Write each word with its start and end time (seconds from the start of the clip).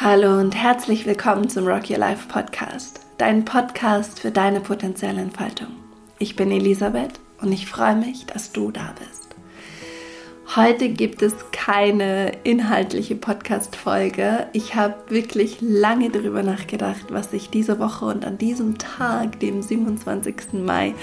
Hallo 0.00 0.40
und 0.40 0.56
herzlich 0.56 1.06
willkommen 1.06 1.48
zum 1.48 1.68
Rock 1.68 1.88
Your 1.88 1.98
Life 1.98 2.26
Podcast, 2.26 2.98
dein 3.16 3.44
Podcast 3.44 4.18
für 4.18 4.32
deine 4.32 4.58
potenzielle 4.58 5.20
Entfaltung. 5.20 5.68
Ich 6.18 6.34
bin 6.34 6.50
Elisabeth 6.50 7.20
und 7.40 7.52
ich 7.52 7.68
freue 7.68 7.94
mich, 7.94 8.26
dass 8.26 8.50
du 8.50 8.72
da 8.72 8.92
bist. 8.98 9.36
Heute 10.56 10.88
gibt 10.88 11.22
es 11.22 11.32
keine 11.52 12.32
inhaltliche 12.42 13.14
Podcast-Folge. 13.14 14.48
Ich 14.52 14.74
habe 14.74 14.96
wirklich 15.10 15.58
lange 15.60 16.10
darüber 16.10 16.42
nachgedacht, 16.42 17.06
was 17.10 17.32
ich 17.32 17.50
diese 17.50 17.78
Woche 17.78 18.06
und 18.06 18.24
an 18.24 18.36
diesem 18.36 18.78
Tag, 18.78 19.38
dem 19.38 19.62
27. 19.62 20.54
Mai, 20.54 20.94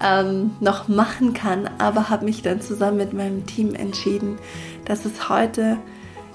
ähm, 0.00 0.52
noch 0.60 0.86
machen 0.86 1.34
kann, 1.34 1.68
aber 1.78 2.08
habe 2.08 2.26
mich 2.26 2.42
dann 2.42 2.60
zusammen 2.60 2.98
mit 2.98 3.12
meinem 3.12 3.44
Team 3.46 3.74
entschieden, 3.74 4.38
dass 4.84 5.04
es 5.04 5.28
heute 5.28 5.78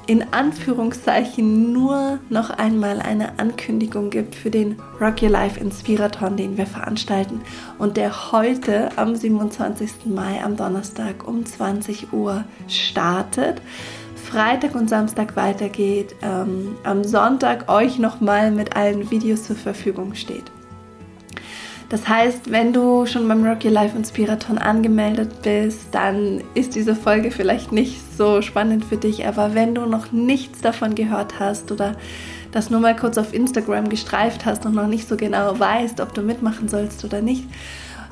in 0.07 0.33
Anführungszeichen 0.33 1.73
nur 1.73 2.19
noch 2.29 2.49
einmal 2.49 2.99
eine 2.99 3.39
Ankündigung 3.39 4.09
gibt 4.09 4.35
für 4.35 4.51
den 4.51 4.77
Rock 5.01 5.21
Your 5.21 5.29
Life 5.29 5.59
Inspiraton, 5.59 6.37
den 6.37 6.57
wir 6.57 6.67
veranstalten 6.67 7.41
und 7.79 7.97
der 7.97 8.31
heute 8.31 8.89
am 8.97 9.15
27. 9.15 10.05
Mai 10.05 10.43
am 10.43 10.55
Donnerstag 10.55 11.27
um 11.27 11.45
20 11.45 12.13
Uhr 12.13 12.43
startet. 12.67 13.61
Freitag 14.15 14.75
und 14.75 14.89
Samstag 14.89 15.35
weitergeht, 15.35 16.15
ähm, 16.21 16.75
am 16.83 17.03
Sonntag 17.03 17.69
euch 17.69 17.99
nochmal 17.99 18.51
mit 18.51 18.75
allen 18.75 19.11
Videos 19.11 19.43
zur 19.43 19.55
Verfügung 19.55 20.15
steht. 20.15 20.54
Das 21.89 22.07
heißt, 22.07 22.51
wenn 22.51 22.73
du 22.73 23.05
schon 23.05 23.27
beim 23.27 23.45
Rocky 23.45 23.69
Life 23.69 23.95
Inspiraton 23.95 24.57
angemeldet 24.57 25.41
bist, 25.43 25.87
dann 25.91 26.43
ist 26.55 26.75
diese 26.75 26.95
Folge 26.95 27.29
vielleicht 27.29 27.71
nicht 27.71 28.01
so 28.17 28.41
spannend 28.41 28.85
für 28.85 28.97
dich. 28.97 29.27
Aber 29.27 29.53
wenn 29.53 29.75
du 29.75 29.85
noch 29.85 30.11
nichts 30.11 30.61
davon 30.61 30.95
gehört 30.95 31.39
hast 31.39 31.71
oder 31.71 31.95
das 32.51 32.69
nur 32.69 32.79
mal 32.79 32.95
kurz 32.95 33.17
auf 33.17 33.33
Instagram 33.33 33.89
gestreift 33.89 34.45
hast 34.45 34.65
und 34.65 34.73
noch 34.73 34.87
nicht 34.87 35.07
so 35.07 35.15
genau 35.15 35.59
weißt, 35.59 36.01
ob 36.01 36.13
du 36.13 36.21
mitmachen 36.21 36.69
sollst 36.69 37.05
oder 37.05 37.21
nicht, 37.21 37.43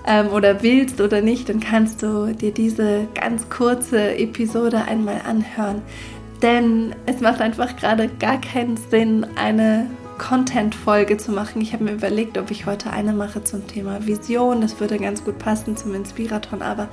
ähm, 0.06 0.28
oder 0.30 0.62
willst 0.62 1.02
oder 1.02 1.22
nicht, 1.22 1.50
dann 1.50 1.60
kannst 1.60 2.04
du 2.04 2.34
dir 2.34 2.52
diese 2.52 3.08
ganz 3.16 3.50
kurze 3.50 4.16
Episode 4.18 4.84
einmal 4.86 5.22
anhören. 5.28 5.82
Denn 6.42 6.94
es 7.06 7.22
macht 7.22 7.40
einfach 7.42 7.76
gerade 7.78 8.10
gar 8.20 8.40
keinen 8.42 8.78
Sinn, 8.78 9.26
eine 9.36 9.88
Content-Folge 10.18 11.18
zu 11.18 11.32
machen. 11.32 11.62
Ich 11.62 11.74
habe 11.74 11.84
mir 11.86 11.94
überlegt, 11.94 12.38
ob 12.38 12.52
ich 12.52 12.66
heute 12.66 12.92
eine 12.92 13.14
mache 13.14 13.44
zum 13.44 13.68
Thema 13.68 14.06
Vision. 14.06 14.62
Das 14.62 14.80
würde 14.80 14.98
ganz 14.98 15.24
gut 15.24 15.40
passen 15.40 15.78
zum 15.78 15.94
Inspiraton, 15.96 16.62
aber 16.62 16.88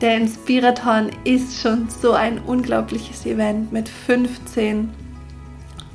der 0.00 0.16
Inspiraton 0.16 1.10
ist 1.24 1.60
schon 1.60 1.88
so 1.88 2.12
ein 2.12 2.38
unglaubliches 2.38 3.26
Event 3.26 3.72
mit 3.72 3.88
15 3.88 4.90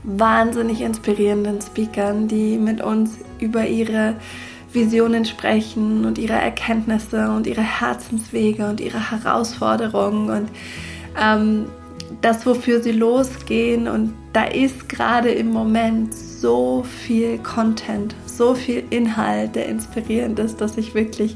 wahnsinnig 0.04 0.82
inspirierenden 0.82 1.62
Speakern, 1.62 2.28
die 2.28 2.58
mit 2.58 2.82
uns 2.82 3.17
über 3.40 3.67
ihre 3.67 4.16
Visionen 4.72 5.26
sprechen 5.26 6.06
und 6.06 6.17
ihre 6.17 6.34
Erkenntnisse 6.34 7.30
und 7.32 7.48
ihre 7.48 7.62
Herzenswege 7.62 8.70
und 8.70 8.80
ihre 8.80 9.12
Herausforderungen 9.12 10.30
und 10.30 10.50
ähm, 11.20 11.66
das, 12.22 12.45
wofür 12.45 12.82
sie 12.82 12.92
losgehen. 12.92 13.88
Und 13.88 14.14
da 14.34 14.45
ist 14.45 14.90
gerade 14.90 15.30
im 15.30 15.52
Moment 15.52 16.14
so 16.40 16.84
viel 16.84 17.38
Content, 17.40 18.16
so 18.26 18.54
viel 18.56 18.84
Inhalt, 18.90 19.56
der 19.56 19.68
inspirierend 19.68 20.40
ist, 20.40 20.62
dass 20.62 20.78
ich 20.78 20.94
wirklich 20.94 21.36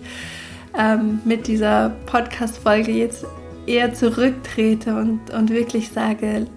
ähm, 0.77 1.21
mit 1.25 1.47
dieser 1.47 1.89
Podcast-Folge 2.05 2.91
jetzt 2.91 3.25
eher 3.65 3.93
zurücktrete 3.93 4.95
und, 4.95 5.29
und 5.31 5.49
wirklich 5.49 5.89
sage, 5.89 6.47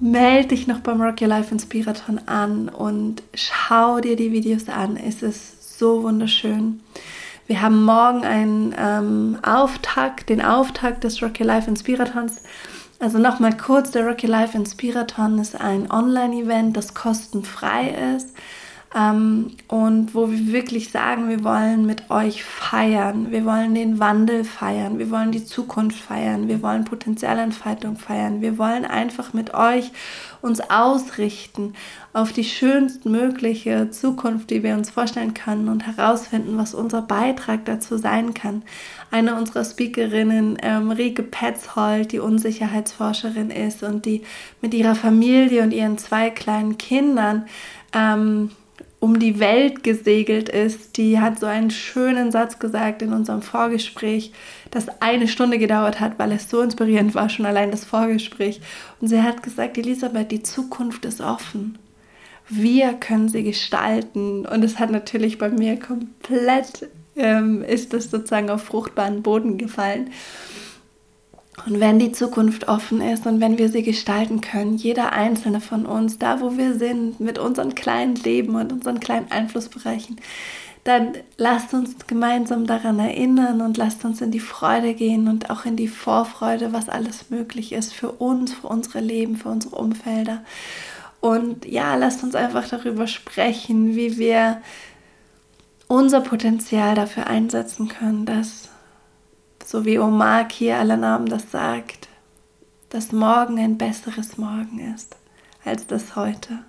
melde 0.00 0.48
dich 0.48 0.66
noch 0.66 0.80
beim 0.80 1.00
Rock 1.00 1.20
Your 1.20 1.28
Life 1.28 1.52
Inspiraton 1.52 2.20
an 2.26 2.68
und 2.68 3.22
schau 3.34 4.00
dir 4.00 4.16
die 4.16 4.32
Videos 4.32 4.68
an. 4.68 4.96
Es 4.96 5.22
ist 5.22 5.78
so 5.78 6.02
wunderschön. 6.02 6.80
Wir 7.46 7.62
haben 7.62 7.84
morgen 7.84 8.24
einen 8.24 8.74
ähm, 8.78 9.38
Auftakt, 9.42 10.28
den 10.28 10.42
Auftakt 10.42 11.04
des 11.04 11.22
Rock 11.22 11.40
Your 11.40 11.46
Life 11.46 11.68
Inspiratons. 11.68 12.42
Also 13.00 13.18
nochmal 13.18 13.56
kurz, 13.56 13.92
der 13.92 14.04
Rocky 14.04 14.26
Life 14.26 14.56
Inspiraton 14.56 15.38
ist 15.38 15.54
ein 15.60 15.90
Online-Event, 15.90 16.76
das 16.76 16.94
kostenfrei 16.94 18.14
ist 18.16 18.30
ähm, 18.96 19.50
und 19.68 20.14
wo 20.14 20.30
wir 20.30 20.50
wirklich 20.50 20.90
sagen, 20.90 21.28
wir 21.28 21.44
wollen 21.44 21.84
mit 21.84 22.10
euch 22.10 22.42
feiern, 22.42 23.30
wir 23.30 23.44
wollen 23.44 23.74
den 23.74 23.98
Wandel 23.98 24.44
feiern, 24.44 24.98
wir 24.98 25.10
wollen 25.10 25.30
die 25.30 25.44
Zukunft 25.44 25.98
feiern, 25.98 26.48
wir 26.48 26.62
wollen 26.62 26.86
Potenzialentfaltung 26.86 27.96
feiern, 27.96 28.40
wir 28.40 28.56
wollen 28.56 28.86
einfach 28.86 29.34
mit 29.34 29.52
euch 29.52 29.90
uns 30.40 30.60
ausrichten 30.70 31.74
auf 32.14 32.32
die 32.32 32.44
schönstmögliche 32.44 33.90
Zukunft, 33.90 34.48
die 34.48 34.62
wir 34.62 34.74
uns 34.74 34.88
vorstellen 34.90 35.34
können 35.34 35.68
und 35.68 35.86
herausfinden, 35.86 36.56
was 36.56 36.72
unser 36.72 37.02
Beitrag 37.02 37.66
dazu 37.66 37.98
sein 37.98 38.32
kann. 38.32 38.62
Eine 39.10 39.34
unserer 39.34 39.64
Speakerinnen, 39.64 40.56
ähm, 40.62 40.90
Rike 40.90 41.24
Petzhold, 41.24 42.12
die 42.12 42.20
Unsicherheitsforscherin 42.20 43.50
ist 43.50 43.82
und 43.82 44.06
die 44.06 44.22
mit 44.62 44.72
ihrer 44.72 44.94
Familie 44.94 45.62
und 45.62 45.72
ihren 45.72 45.98
zwei 45.98 46.30
kleinen 46.30 46.78
Kindern 46.78 47.46
ähm, 47.92 48.50
um 49.00 49.18
die 49.20 49.38
Welt 49.38 49.84
gesegelt 49.84 50.48
ist, 50.48 50.96
die 50.96 51.20
hat 51.20 51.38
so 51.38 51.46
einen 51.46 51.70
schönen 51.70 52.32
Satz 52.32 52.58
gesagt 52.58 53.00
in 53.02 53.12
unserem 53.12 53.42
Vorgespräch, 53.42 54.32
das 54.70 54.88
eine 55.00 55.28
Stunde 55.28 55.58
gedauert 55.58 56.00
hat, 56.00 56.18
weil 56.18 56.32
es 56.32 56.50
so 56.50 56.60
inspirierend 56.60 57.14
war, 57.14 57.28
schon 57.28 57.46
allein 57.46 57.70
das 57.70 57.84
Vorgespräch. 57.84 58.60
Und 59.00 59.08
sie 59.08 59.22
hat 59.22 59.42
gesagt, 59.42 59.78
Elisabeth, 59.78 60.32
die 60.32 60.42
Zukunft 60.42 61.04
ist 61.04 61.20
offen. 61.20 61.78
Wir 62.48 62.94
können 62.94 63.28
sie 63.28 63.44
gestalten. 63.44 64.44
Und 64.46 64.64
es 64.64 64.80
hat 64.80 64.90
natürlich 64.90 65.38
bei 65.38 65.50
mir 65.50 65.78
komplett, 65.78 66.88
ähm, 67.14 67.62
ist 67.62 67.92
das 67.92 68.10
sozusagen 68.10 68.50
auf 68.50 68.64
fruchtbaren 68.64 69.22
Boden 69.22 69.58
gefallen. 69.58 70.10
Und 71.66 71.80
wenn 71.80 71.98
die 71.98 72.12
Zukunft 72.12 72.68
offen 72.68 73.00
ist 73.00 73.26
und 73.26 73.40
wenn 73.40 73.58
wir 73.58 73.68
sie 73.68 73.82
gestalten 73.82 74.40
können, 74.40 74.76
jeder 74.76 75.12
einzelne 75.12 75.60
von 75.60 75.86
uns, 75.86 76.18
da 76.18 76.40
wo 76.40 76.56
wir 76.56 76.74
sind, 76.74 77.20
mit 77.20 77.38
unseren 77.38 77.74
kleinen 77.74 78.14
Leben 78.16 78.54
und 78.54 78.72
unseren 78.72 79.00
kleinen 79.00 79.30
Einflussbereichen, 79.30 80.16
dann 80.84 81.12
lasst 81.36 81.74
uns 81.74 82.06
gemeinsam 82.06 82.66
daran 82.66 82.98
erinnern 82.98 83.60
und 83.60 83.76
lasst 83.76 84.04
uns 84.04 84.22
in 84.22 84.30
die 84.30 84.40
Freude 84.40 84.94
gehen 84.94 85.28
und 85.28 85.50
auch 85.50 85.66
in 85.66 85.76
die 85.76 85.88
Vorfreude, 85.88 86.72
was 86.72 86.88
alles 86.88 87.28
möglich 87.30 87.72
ist 87.72 87.92
für 87.92 88.12
uns, 88.12 88.54
für 88.54 88.68
unsere 88.68 89.00
Leben, 89.00 89.36
für 89.36 89.50
unsere 89.50 89.76
Umfelder. 89.76 90.42
Und 91.20 91.66
ja, 91.66 91.94
lasst 91.96 92.22
uns 92.22 92.34
einfach 92.34 92.68
darüber 92.68 93.06
sprechen, 93.06 93.96
wie 93.96 94.16
wir 94.18 94.62
unser 95.88 96.20
Potenzial 96.20 96.94
dafür 96.94 97.26
einsetzen 97.26 97.88
können, 97.88 98.24
dass 98.24 98.68
so 99.68 99.84
wie 99.84 99.98
Omar 99.98 100.48
hier 100.50 100.78
aller 100.78 100.96
Namen 100.96 101.26
das 101.26 101.50
sagt, 101.50 102.08
dass 102.88 103.12
morgen 103.12 103.58
ein 103.58 103.76
besseres 103.76 104.38
Morgen 104.38 104.94
ist 104.94 105.14
als 105.62 105.86
das 105.86 106.16
heute. 106.16 106.60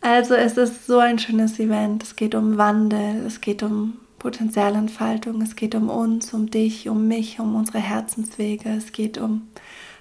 Also 0.00 0.34
es 0.34 0.56
ist 0.56 0.88
so 0.88 0.98
ein 0.98 1.20
schönes 1.20 1.60
Event. 1.60 2.02
Es 2.02 2.16
geht 2.16 2.34
um 2.34 2.58
Wandel, 2.58 3.24
es 3.24 3.40
geht 3.40 3.62
um 3.62 3.98
Potenzialentfaltung, 4.18 5.42
es 5.42 5.54
geht 5.54 5.76
um 5.76 5.90
uns, 5.90 6.34
um 6.34 6.50
dich, 6.50 6.88
um 6.88 7.06
mich, 7.06 7.38
um 7.38 7.54
unsere 7.54 7.78
Herzenswege, 7.78 8.70
es 8.70 8.90
geht 8.90 9.16
um 9.16 9.46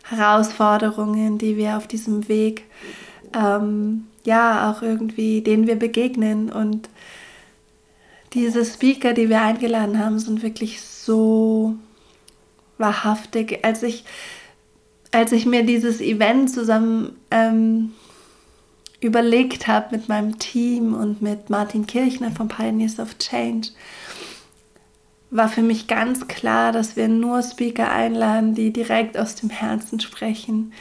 Herausforderungen, 0.09 1.37
die 1.37 1.55
wir 1.55 1.77
auf 1.77 1.85
diesem 1.85 2.27
Weg 2.27 2.63
ähm, 3.35 4.07
ja 4.25 4.71
auch 4.71 4.81
irgendwie, 4.81 5.41
denen 5.41 5.67
wir 5.67 5.77
begegnen 5.77 6.51
und 6.51 6.89
diese 8.33 8.65
Speaker, 8.65 9.13
die 9.13 9.29
wir 9.29 9.41
eingeladen 9.41 9.99
haben, 9.99 10.17
sind 10.17 10.41
wirklich 10.41 10.81
so 10.81 11.75
wahrhaftig, 12.81 13.63
als 13.63 13.83
ich, 13.83 14.03
als 15.11 15.31
ich 15.31 15.45
mir 15.45 15.63
dieses 15.63 16.01
Event 16.01 16.51
zusammen 16.51 17.15
ähm, 17.31 17.93
überlegt 18.99 19.67
habe 19.67 19.95
mit 19.95 20.09
meinem 20.09 20.37
Team 20.39 20.93
und 20.93 21.21
mit 21.21 21.49
Martin 21.49 21.87
Kirchner 21.87 22.31
von 22.31 22.47
Pioneers 22.47 22.99
of 22.99 23.17
Change, 23.17 23.69
war 25.31 25.47
für 25.47 25.61
mich 25.61 25.87
ganz 25.87 26.27
klar, 26.27 26.71
dass 26.71 26.97
wir 26.97 27.07
nur 27.07 27.41
Speaker 27.41 27.89
einladen, 27.89 28.53
die 28.53 28.71
direkt 28.71 29.17
aus 29.17 29.35
dem 29.35 29.49
Herzen 29.49 29.99
sprechen, 29.99 30.73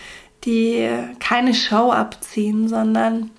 die 0.45 0.89
keine 1.21 1.55
Show 1.55 1.93
abziehen, 1.93 2.69
sondern 2.69 3.31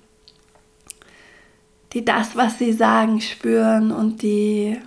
die 1.92 2.04
das, 2.04 2.34
was 2.34 2.58
sie 2.58 2.72
sagen, 2.72 3.20
spüren 3.20 3.92
und 3.92 4.22
die 4.22 4.78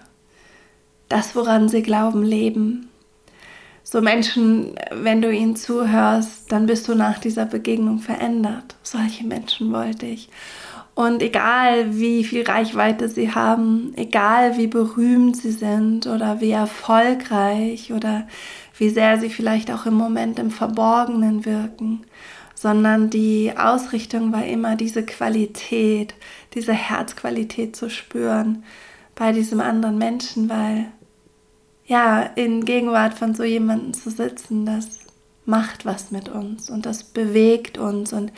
das, 1.08 1.36
woran 1.36 1.70
sie 1.70 1.84
glauben, 1.84 2.24
leben 2.24 2.90
so 3.88 4.02
Menschen, 4.02 4.76
wenn 4.92 5.22
du 5.22 5.32
ihnen 5.32 5.56
zuhörst, 5.56 6.52
dann 6.52 6.66
bist 6.66 6.88
du 6.88 6.96
nach 6.96 7.20
dieser 7.20 7.46
Begegnung 7.46 8.00
verändert. 8.00 8.76
Solche 8.82 9.24
Menschen 9.26 9.72
wollte 9.72 10.08
ich. 10.08 10.28
Und 10.96 11.22
egal 11.22 11.96
wie 11.96 12.24
viel 12.24 12.44
Reichweite 12.44 13.10
sie 13.10 13.36
haben, 13.36 13.94
egal 13.96 14.58
wie 14.58 14.66
berühmt 14.66 15.38
sie 15.38 15.52
sind 15.52 16.08
oder 16.08 16.42
wie 16.42 16.52
erfolgreich 16.52 17.94
oder 17.94 18.28
wie 18.76 18.90
sehr 18.90 19.20
sie 19.20 19.30
vielleicht 19.30 19.70
auch 19.72 19.86
im 19.86 19.94
Moment 19.94 20.40
im 20.40 20.50
Verborgenen 20.50 21.46
wirken, 21.46 22.02
sondern 22.56 23.12
die 23.12 23.54
Ausrichtung 23.56 24.34
war 24.34 24.46
immer 24.46 24.76
diese 24.76 25.06
Qualität, 25.06 26.16
diese 26.56 26.74
Herzqualität 26.74 27.76
zu 27.76 27.92
spüren 27.92 28.64
bei 29.14 29.32
diesem 29.32 29.60
anderen 29.60 30.00
Menschen, 30.00 30.50
weil 30.50 30.88
ja, 31.86 32.22
in 32.22 32.66
Gegenwart 32.66 33.14
von 33.14 33.36
so 33.36 33.44
jemandem 33.44 33.94
zu 33.94 34.10
sitzen, 34.10 34.66
das 34.66 35.00
macht 35.46 35.86
was 35.86 36.12
mit 36.12 36.30
uns 36.30 36.70
und 36.70 36.86
das 36.86 37.04
bewegt 37.04 37.78
uns 37.78 38.14
und 38.14 38.32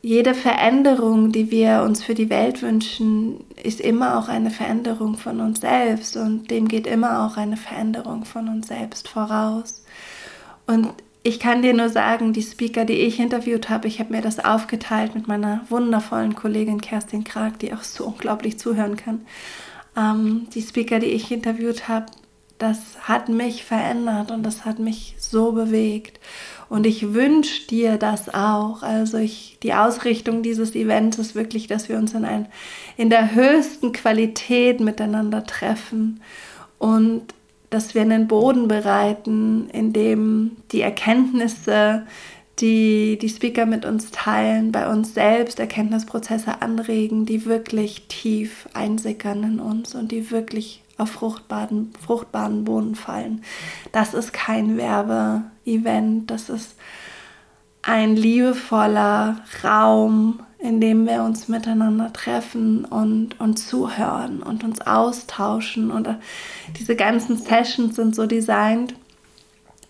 jede 0.00 0.34
Veränderung, 0.34 1.32
die 1.32 1.50
wir 1.50 1.82
uns 1.82 2.02
für 2.04 2.14
die 2.14 2.30
Welt 2.30 2.62
wünschen, 2.62 3.44
ist 3.62 3.80
immer 3.80 4.18
auch 4.18 4.28
eine 4.28 4.50
Veränderung 4.50 5.16
von 5.16 5.40
uns 5.40 5.60
selbst 5.60 6.16
und 6.16 6.50
dem 6.50 6.68
geht 6.68 6.86
immer 6.86 7.26
auch 7.26 7.36
eine 7.36 7.56
Veränderung 7.56 8.24
von 8.24 8.48
uns 8.48 8.68
selbst 8.68 9.08
voraus. 9.08 9.84
Und 10.66 10.88
ich 11.24 11.40
kann 11.40 11.62
dir 11.62 11.74
nur 11.74 11.88
sagen, 11.88 12.32
die 12.32 12.42
Speaker, 12.42 12.84
die 12.84 12.94
ich 12.94 13.18
interviewt 13.18 13.68
habe, 13.68 13.88
ich 13.88 13.98
habe 13.98 14.14
mir 14.14 14.22
das 14.22 14.42
aufgeteilt 14.42 15.14
mit 15.14 15.26
meiner 15.26 15.62
wundervollen 15.68 16.36
Kollegin 16.36 16.80
Kerstin 16.80 17.24
Krag, 17.24 17.58
die 17.58 17.74
auch 17.74 17.82
so 17.82 18.06
unglaublich 18.06 18.58
zuhören 18.58 18.96
kann. 18.96 19.22
Ähm, 19.98 20.46
die 20.54 20.62
Speaker, 20.62 21.00
die 21.00 21.06
ich 21.06 21.32
interviewt 21.32 21.88
habe, 21.88 22.06
das 22.58 22.78
hat 23.02 23.28
mich 23.28 23.64
verändert 23.64 24.30
und 24.30 24.42
das 24.42 24.64
hat 24.64 24.78
mich 24.78 25.14
so 25.18 25.52
bewegt. 25.52 26.18
Und 26.68 26.86
ich 26.86 27.14
wünsche 27.14 27.66
dir 27.68 27.96
das 27.96 28.32
auch. 28.34 28.82
Also 28.82 29.16
ich, 29.16 29.58
die 29.62 29.74
Ausrichtung 29.74 30.42
dieses 30.42 30.74
Events 30.74 31.18
ist 31.18 31.34
wirklich, 31.34 31.66
dass 31.66 31.88
wir 31.88 31.96
uns 31.96 32.14
in, 32.14 32.24
ein, 32.24 32.46
in 32.96 33.10
der 33.10 33.34
höchsten 33.34 33.92
Qualität 33.92 34.80
miteinander 34.80 35.44
treffen 35.44 36.20
und 36.78 37.22
dass 37.70 37.94
wir 37.94 38.02
einen 38.02 38.28
Boden 38.28 38.66
bereiten, 38.66 39.68
in 39.70 39.92
dem 39.92 40.56
die 40.72 40.80
Erkenntnisse, 40.80 42.06
die 42.60 43.18
die 43.18 43.28
Speaker 43.28 43.66
mit 43.66 43.84
uns 43.84 44.10
teilen, 44.10 44.72
bei 44.72 44.88
uns 44.88 45.14
selbst 45.14 45.60
Erkenntnisprozesse 45.60 46.60
anregen, 46.62 47.26
die 47.26 47.44
wirklich 47.46 48.06
tief 48.08 48.68
einsickern 48.74 49.44
in 49.44 49.60
uns 49.60 49.94
und 49.94 50.12
die 50.12 50.30
wirklich 50.30 50.82
auf 50.98 51.10
fruchtbaren, 51.10 51.92
fruchtbaren 52.04 52.64
Boden 52.64 52.94
fallen. 52.96 53.42
Das 53.92 54.14
ist 54.14 54.32
kein 54.32 54.76
Werbeevent, 54.76 56.30
das 56.30 56.48
ist 56.48 56.74
ein 57.82 58.16
liebevoller 58.16 59.40
Raum, 59.62 60.40
in 60.58 60.80
dem 60.80 61.06
wir 61.06 61.22
uns 61.22 61.46
miteinander 61.46 62.12
treffen 62.12 62.84
und, 62.84 63.38
und 63.40 63.58
zuhören 63.58 64.42
und 64.42 64.64
uns 64.64 64.80
austauschen. 64.80 65.92
Und 65.92 66.08
diese 66.78 66.96
ganzen 66.96 67.36
Sessions 67.36 67.94
sind 67.94 68.16
so 68.16 68.26
designt, 68.26 68.94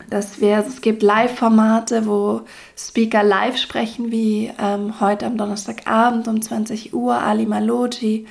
dass 0.09 0.41
wir, 0.41 0.65
es 0.67 0.81
gibt 0.81 1.03
Live-Formate, 1.03 2.07
wo 2.07 2.43
Speaker 2.77 3.23
live 3.23 3.57
sprechen, 3.57 4.11
wie 4.11 4.51
ähm, 4.61 5.01
heute 5.01 5.27
am 5.27 5.37
Donnerstagabend 5.37 6.29
um 6.29 6.41
20 6.41 6.95
Uhr, 6.95 7.21
Ali 7.21 7.47
Maloji 7.47 8.27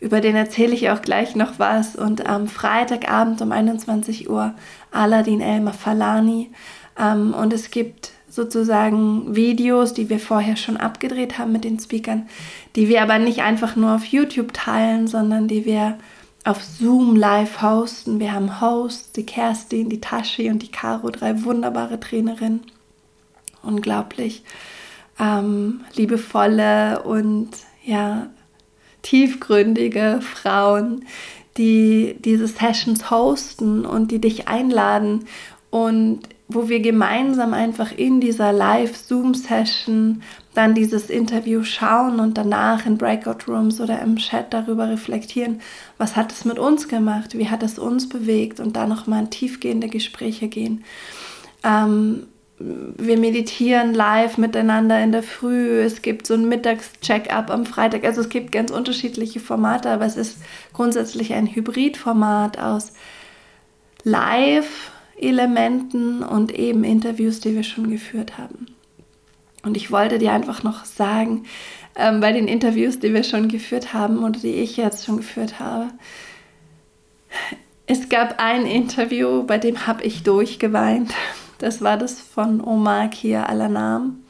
über 0.00 0.22
den 0.22 0.34
erzähle 0.34 0.74
ich 0.74 0.90
auch 0.90 1.02
gleich 1.02 1.36
noch 1.36 1.58
was. 1.58 1.94
Und 1.94 2.26
am 2.26 2.48
Freitagabend 2.48 3.40
um 3.42 3.52
21 3.52 4.30
Uhr 4.30 4.54
Aladdin 4.90 5.40
Elmer 5.40 5.74
Falani. 5.74 6.50
Ähm, 6.98 7.34
und 7.34 7.52
es 7.52 7.70
gibt 7.70 8.12
sozusagen 8.28 9.34
Videos, 9.36 9.92
die 9.92 10.08
wir 10.08 10.18
vorher 10.18 10.56
schon 10.56 10.76
abgedreht 10.76 11.38
haben 11.38 11.52
mit 11.52 11.64
den 11.64 11.78
Speakern, 11.78 12.28
die 12.76 12.88
wir 12.88 13.02
aber 13.02 13.18
nicht 13.18 13.42
einfach 13.42 13.76
nur 13.76 13.94
auf 13.94 14.04
YouTube 14.04 14.52
teilen, 14.52 15.06
sondern 15.06 15.48
die 15.48 15.64
wir 15.64 15.98
auf 16.44 16.62
Zoom 16.62 17.16
live 17.16 17.62
hosten. 17.62 18.18
Wir 18.20 18.32
haben 18.32 18.60
Hosts, 18.60 19.12
die 19.12 19.26
Kerstin, 19.26 19.88
die 19.88 20.00
Tashi 20.00 20.50
und 20.50 20.62
die 20.62 20.70
Caro, 20.70 21.10
drei 21.10 21.44
wunderbare 21.44 22.00
Trainerinnen. 22.00 22.62
Unglaublich 23.62 24.42
ähm, 25.18 25.82
liebevolle 25.94 27.02
und 27.02 27.50
ja, 27.84 28.28
tiefgründige 29.02 30.20
Frauen, 30.22 31.04
die 31.56 32.16
diese 32.20 32.46
Sessions 32.46 33.10
hosten 33.10 33.84
und 33.84 34.10
die 34.10 34.20
dich 34.20 34.48
einladen 34.48 35.26
und 35.70 36.20
wo 36.48 36.68
wir 36.68 36.80
gemeinsam 36.80 37.54
einfach 37.54 37.92
in 37.92 38.20
dieser 38.20 38.52
Live-Zoom-Session 38.52 40.22
dann 40.60 40.74
dieses 40.74 41.08
Interview 41.08 41.64
schauen 41.64 42.20
und 42.20 42.36
danach 42.36 42.84
in 42.84 42.98
Breakout-Rooms 42.98 43.80
oder 43.80 44.02
im 44.02 44.16
Chat 44.16 44.52
darüber 44.52 44.90
reflektieren, 44.90 45.62
was 45.96 46.16
hat 46.16 46.32
es 46.32 46.44
mit 46.44 46.58
uns 46.58 46.86
gemacht, 46.86 47.38
wie 47.38 47.48
hat 47.48 47.62
es 47.62 47.78
uns 47.78 48.10
bewegt 48.10 48.60
und 48.60 48.76
da 48.76 48.86
nochmal 48.86 49.22
in 49.22 49.30
tiefgehende 49.30 49.88
Gespräche 49.88 50.48
gehen. 50.48 50.84
Ähm, 51.64 52.26
wir 52.58 53.16
meditieren 53.16 53.94
live 53.94 54.36
miteinander 54.36 55.02
in 55.02 55.12
der 55.12 55.22
Früh. 55.22 55.80
Es 55.80 56.02
gibt 56.02 56.26
so 56.26 56.34
ein 56.34 56.46
Mittags-Check-up 56.46 57.50
am 57.50 57.64
Freitag. 57.64 58.04
Also 58.04 58.20
es 58.20 58.28
gibt 58.28 58.52
ganz 58.52 58.70
unterschiedliche 58.70 59.40
Formate, 59.40 59.88
aber 59.88 60.04
es 60.04 60.18
ist 60.18 60.42
grundsätzlich 60.74 61.32
ein 61.32 61.46
Hybridformat 61.46 62.58
aus 62.58 62.92
Live-Elementen 64.04 66.22
und 66.22 66.52
eben 66.52 66.84
Interviews, 66.84 67.40
die 67.40 67.54
wir 67.54 67.62
schon 67.62 67.88
geführt 67.88 68.36
haben. 68.36 68.66
Und 69.62 69.76
ich 69.76 69.90
wollte 69.90 70.18
dir 70.18 70.32
einfach 70.32 70.62
noch 70.62 70.84
sagen, 70.84 71.44
ähm, 71.96 72.20
bei 72.20 72.32
den 72.32 72.48
Interviews, 72.48 72.98
die 72.98 73.12
wir 73.12 73.24
schon 73.24 73.48
geführt 73.48 73.92
haben 73.92 74.24
oder 74.24 74.38
die 74.40 74.54
ich 74.54 74.76
jetzt 74.76 75.04
schon 75.04 75.18
geführt 75.18 75.60
habe, 75.60 75.88
es 77.86 78.08
gab 78.08 78.36
ein 78.38 78.66
Interview, 78.66 79.42
bei 79.42 79.58
dem 79.58 79.86
habe 79.86 80.04
ich 80.04 80.22
durchgeweint. 80.22 81.12
Das 81.58 81.82
war 81.82 81.96
das 81.96 82.20
von 82.20 82.60
Omar 82.60 83.08
Kia 83.08 83.44
Alanam. 83.44 84.20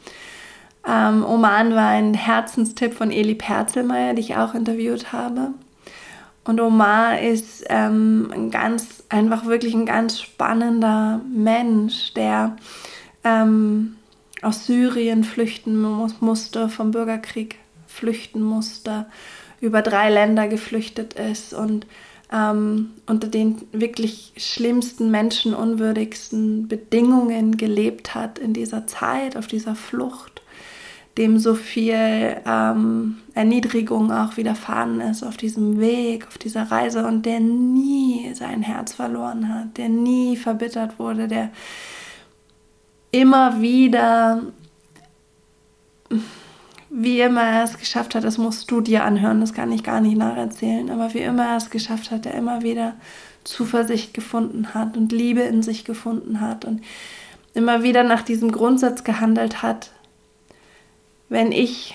Ähm, 0.87 1.25
Oman 1.25 1.75
war 1.75 1.91
ein 1.91 2.15
Herzenstipp 2.15 2.95
von 2.95 3.11
Eli 3.11 3.35
Perzelmeier, 3.35 4.15
die 4.15 4.21
ich 4.21 4.37
auch 4.37 4.55
interviewt 4.55 5.13
habe. 5.13 5.53
Und 6.45 6.61
Omar 6.61 7.21
ist 7.21 7.65
ähm, 7.69 8.33
ein 8.35 8.51
ganz, 8.51 9.05
einfach 9.11 9.45
wirklich 9.45 9.75
ein 9.75 9.87
ganz 9.87 10.21
spannender 10.21 11.21
Mensch, 11.31 12.15
der 12.15 12.57
ähm, 13.25 13.97
aus 14.43 14.67
Syrien 14.67 15.25
flüchten 15.25 15.81
musste, 16.21 16.69
vom 16.69 16.91
Bürgerkrieg 16.91 17.57
flüchten 17.87 18.43
musste, 18.43 19.07
über 19.61 19.83
drei 19.83 20.11
Länder 20.11 20.49
geflüchtet 20.49 21.15
ist 21.15 21.53
und 21.53 21.87
ähm, 22.33 22.91
unter 23.07 23.29
den 23.29 23.63
wirklich 23.73 24.33
schlimmsten, 24.37 25.11
menschenunwürdigsten 25.11 26.69
Bedingungen 26.69 27.57
gelebt 27.57 28.15
hat 28.15 28.39
in 28.39 28.53
dieser 28.53 28.87
Zeit, 28.87 29.37
auf 29.37 29.49
dieser 29.49 29.75
Flucht, 29.75 30.43
dem 31.19 31.39
so 31.39 31.55
viel 31.55 32.37
ähm, 32.47 33.19
Erniedrigung 33.35 34.13
auch 34.13 34.37
widerfahren 34.37 35.01
ist 35.01 35.25
auf 35.25 35.37
diesem 35.37 35.81
Weg, 35.81 36.27
auf 36.29 36.39
dieser 36.39 36.71
Reise 36.71 37.05
und 37.05 37.27
der 37.27 37.41
nie 37.41 38.33
sein 38.35 38.63
Herz 38.63 38.95
verloren 38.95 39.53
hat, 39.53 39.77
der 39.77 39.89
nie 39.89 40.37
verbittert 40.37 40.99
wurde, 40.99 41.27
der 41.27 41.51
immer 43.11 43.61
wieder 43.61 44.43
wie 46.91 47.21
immer 47.21 47.43
er 47.43 47.65
es 47.65 47.79
geschafft 47.79 48.17
hat, 48.17 48.25
das 48.25 48.37
musst 48.37 48.71
du 48.71 48.81
dir 48.81 49.05
anhören, 49.05 49.41
das 49.41 49.55
kann 49.55 49.71
ich 49.71 49.85
gar 49.85 50.01
nicht 50.01 50.17
nacherzählen, 50.17 50.91
aber 50.91 51.15
wie 51.15 51.21
immer 51.21 51.47
er 51.51 51.57
es 51.57 51.71
geschafft 51.71 52.11
hat, 52.11 52.27
er 52.27 52.35
immer 52.35 52.63
wieder 52.63 52.95
Zuversicht 53.45 54.13
gefunden 54.13 54.75
hat 54.75 54.97
und 54.97 55.13
Liebe 55.13 55.41
in 55.41 55.63
sich 55.63 55.85
gefunden 55.85 56.41
hat 56.41 56.65
und 56.65 56.83
immer 57.55 57.85
wieder 57.85 58.03
nach 58.03 58.23
diesem 58.23 58.51
Grundsatz 58.51 59.05
gehandelt 59.05 59.63
hat, 59.63 59.93
wenn 61.29 61.53
ich 61.53 61.95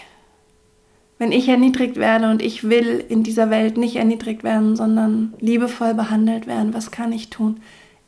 wenn 1.17 1.31
ich 1.31 1.47
erniedrigt 1.47 1.95
werde 1.95 2.29
und 2.29 2.41
ich 2.41 2.65
will 2.65 3.03
in 3.07 3.23
dieser 3.23 3.49
Welt 3.49 3.77
nicht 3.77 3.95
erniedrigt 3.95 4.43
werden, 4.43 4.75
sondern 4.75 5.33
liebevoll 5.39 5.93
behandelt 5.93 6.45
werden, 6.45 6.73
was 6.73 6.91
kann 6.91 7.13
ich 7.13 7.29
tun? 7.29 7.61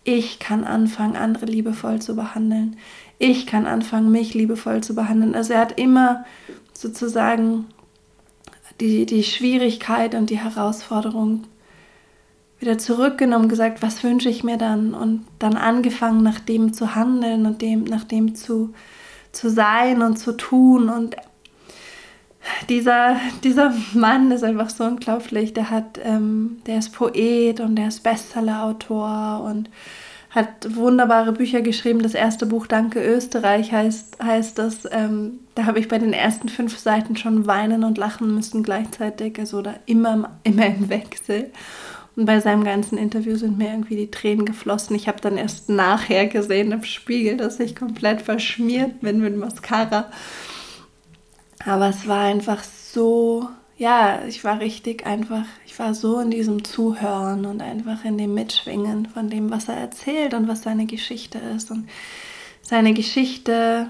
Ich 0.10 0.40
kann 0.40 0.64
anfangen, 0.64 1.18
andere 1.18 1.48
liebevoll 1.48 2.02
zu 2.02 2.16
behandeln. 2.16 2.78
Ich 3.20 3.46
kann 3.46 3.66
anfangen, 3.66 4.10
mich 4.10 4.34
liebevoll 4.34 4.82
zu 4.82 4.96
behandeln. 4.96 5.36
Also 5.36 5.52
er 5.52 5.60
hat 5.60 5.78
immer 5.78 6.24
sozusagen 6.72 7.66
die, 8.80 9.06
die 9.06 9.26
Schwierigkeit 9.26 10.16
und 10.16 10.30
die 10.30 10.38
Herausforderung 10.38 11.44
wieder 12.58 12.78
zurückgenommen, 12.78 13.50
gesagt, 13.50 13.82
was 13.82 14.02
wünsche 14.02 14.30
ich 14.30 14.46
mir 14.46 14.56
dann? 14.56 14.94
Und 14.94 15.26
dann 15.40 15.58
angefangen, 15.58 16.24
nach 16.24 16.40
dem 16.40 16.72
zu 16.72 16.96
handeln 16.96 17.46
und 17.46 17.62
dem, 17.62 17.84
nach 17.84 18.06
dem 18.06 18.34
zu, 18.34 18.74
zu 19.34 19.50
sein 19.50 20.02
und 20.02 20.16
zu 20.16 20.38
tun. 20.38 20.88
Und 20.88 21.18
dieser, 22.70 23.18
dieser 23.44 23.74
Mann 23.94 24.32
ist 24.32 24.44
einfach 24.44 24.70
so 24.70 24.84
unglaublich. 24.84 25.54
Der 25.54 25.70
hat, 25.70 26.00
ähm, 26.04 26.58
der 26.66 26.80
ist 26.80 26.94
Poet 26.94 27.60
und 27.60 27.76
der 27.76 27.90
ist 27.90 28.04
Bestsellerautor 28.04 29.44
und 29.44 29.70
hat 30.30 30.76
wunderbare 30.76 31.32
Bücher 31.32 31.62
geschrieben. 31.62 32.04
Das 32.04 32.14
erste 32.14 32.46
Buch 32.46 32.68
Danke 32.68 33.04
Österreich 33.04 33.72
heißt, 33.72 34.24
heißt 34.24 34.58
das. 34.60 34.88
Ähm, 34.92 35.40
da 35.56 35.66
habe 35.66 35.80
ich 35.80 35.88
bei 35.88 35.98
den 35.98 36.14
ersten 36.14 36.50
fünf 36.50 36.78
Seiten 36.78 37.16
schon 37.16 37.48
weinen 37.48 37.84
und 37.84 37.98
lachen 37.98 38.36
müssen 38.36 38.62
gleichzeitig, 38.64 39.40
also 39.40 39.62
da 39.62 39.76
immer, 39.86 40.38
immer 40.44 40.68
im 40.68 40.90
Wechsel. 40.90 41.52
Und 42.16 42.26
bei 42.26 42.40
seinem 42.40 42.64
ganzen 42.64 42.98
Interview 42.98 43.36
sind 43.36 43.58
mir 43.58 43.70
irgendwie 43.70 43.96
die 43.96 44.12
Tränen 44.12 44.46
geflossen. 44.46 44.96
Ich 44.96 45.08
habe 45.08 45.22
dann 45.22 45.38
erst 45.38 45.70
nachher 45.70 46.28
gesehen 46.28 46.72
im 46.72 46.84
Spiegel, 46.84 47.38
dass 47.38 47.60
ich 47.60 47.76
komplett 47.76 48.22
verschmiert 48.22 49.02
bin 49.02 49.20
mit 49.20 49.38
Mascara. 49.38 50.06
Aber 51.68 51.90
es 51.90 52.08
war 52.08 52.22
einfach 52.22 52.64
so, 52.64 53.50
ja, 53.78 54.24
ich 54.26 54.44
war 54.46 54.62
richtig 54.62 55.06
einfach, 55.06 55.44
ich 55.66 55.78
war 55.78 55.94
so 55.94 56.20
in 56.20 56.32
diesem 56.32 56.64
Zuhören 56.64 57.46
und 57.46 57.62
einfach 57.62 58.06
in 58.06 58.18
dem 58.18 58.34
Mitschwingen 58.34 59.06
von 59.06 59.30
dem, 59.30 59.52
was 59.52 59.68
er 59.68 59.76
erzählt 59.76 60.34
und 60.34 60.48
was 60.48 60.64
seine 60.64 60.86
Geschichte 60.86 61.40
ist. 61.40 61.70
Und 61.70 61.90
seine 62.62 62.94
Geschichte, 62.94 63.90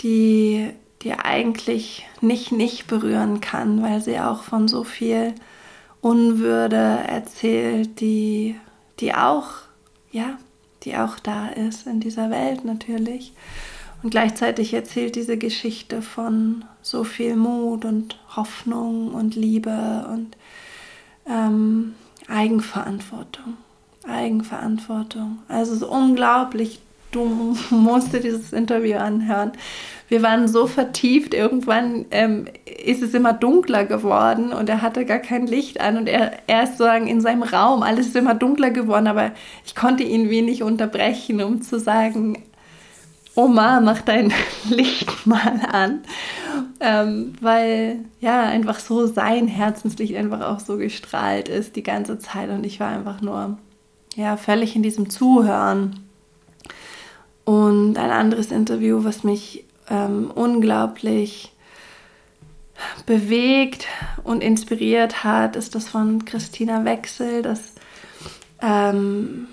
die, 0.00 0.70
die 1.02 1.12
eigentlich 1.14 2.06
nicht 2.20 2.52
nicht 2.52 2.86
berühren 2.86 3.40
kann, 3.40 3.82
weil 3.82 4.00
sie 4.00 4.20
auch 4.20 4.44
von 4.44 4.68
so 4.68 4.84
viel 4.84 5.34
Unwürde 6.00 6.76
erzählt, 6.76 8.00
die, 8.00 8.54
die 9.00 9.12
auch, 9.12 9.48
ja, 10.12 10.38
die 10.84 10.96
auch 10.96 11.18
da 11.18 11.48
ist 11.48 11.88
in 11.88 11.98
dieser 11.98 12.30
Welt 12.30 12.64
natürlich. 12.64 13.32
Und 14.02 14.10
gleichzeitig 14.10 14.72
erzählt 14.72 15.16
diese 15.16 15.36
Geschichte 15.36 16.00
von 16.02 16.64
so 16.82 17.04
viel 17.04 17.36
Mut 17.36 17.84
und 17.84 18.18
Hoffnung 18.34 19.12
und 19.12 19.36
Liebe 19.36 20.06
und 20.10 20.36
ähm, 21.28 21.94
Eigenverantwortung. 22.28 23.54
Eigenverantwortung. 24.08 25.40
Also 25.48 25.72
es 25.72 25.82
ist 25.82 25.88
unglaublich 25.88 26.80
du 27.12 27.56
musst 27.70 28.12
dir 28.12 28.20
dieses 28.20 28.52
Interview 28.52 28.96
anhören. 28.96 29.52
Wir 30.08 30.22
waren 30.22 30.48
so 30.48 30.66
vertieft, 30.66 31.34
irgendwann 31.34 32.06
ähm, 32.10 32.46
ist 32.84 33.02
es 33.02 33.14
immer 33.14 33.32
dunkler 33.32 33.84
geworden 33.84 34.52
und 34.52 34.68
er 34.68 34.82
hatte 34.82 35.04
gar 35.04 35.18
kein 35.18 35.46
Licht 35.46 35.80
an 35.80 35.96
und 35.96 36.08
er, 36.08 36.32
er 36.46 36.64
ist 36.64 36.72
sozusagen 36.72 37.06
in 37.06 37.20
seinem 37.20 37.42
Raum, 37.42 37.82
alles 37.82 38.08
ist 38.08 38.16
immer 38.16 38.34
dunkler 38.34 38.70
geworden, 38.70 39.06
aber 39.06 39.32
ich 39.64 39.74
konnte 39.74 40.02
ihn 40.02 40.30
wenig 40.30 40.62
unterbrechen, 40.62 41.42
um 41.42 41.62
zu 41.62 41.78
sagen, 41.78 42.38
Oma, 43.34 43.80
mach 43.80 44.02
dein 44.02 44.32
Licht 44.68 45.26
mal 45.26 45.60
an, 45.70 46.00
ähm, 46.80 47.34
weil 47.40 48.04
ja 48.20 48.42
einfach 48.42 48.78
so 48.78 49.06
sein 49.06 49.46
Herzenslicht 49.46 50.16
einfach 50.16 50.40
auch 50.40 50.60
so 50.60 50.76
gestrahlt 50.76 51.48
ist 51.48 51.76
die 51.76 51.82
ganze 51.82 52.18
Zeit 52.18 52.50
und 52.50 52.64
ich 52.64 52.80
war 52.80 52.88
einfach 52.88 53.20
nur 53.20 53.58
ja 54.16 54.36
völlig 54.36 54.74
in 54.76 54.82
diesem 54.82 55.10
Zuhören 55.10 56.00
und 57.44 57.98
ein 57.98 58.10
anderes 58.10 58.50
Interview, 58.50 59.04
was 59.04 59.24
mich 59.24 59.64
ähm, 59.88 60.30
unglaublich 60.30 61.52
bewegt 63.06 63.86
und 64.24 64.42
inspiriert 64.42 65.24
hat, 65.24 65.56
ist 65.56 65.74
das 65.74 65.88
von 65.88 66.24
Christina 66.24 66.84
Wechsel. 66.84 67.42
Das, 67.42 67.74
ähm, 68.62 69.48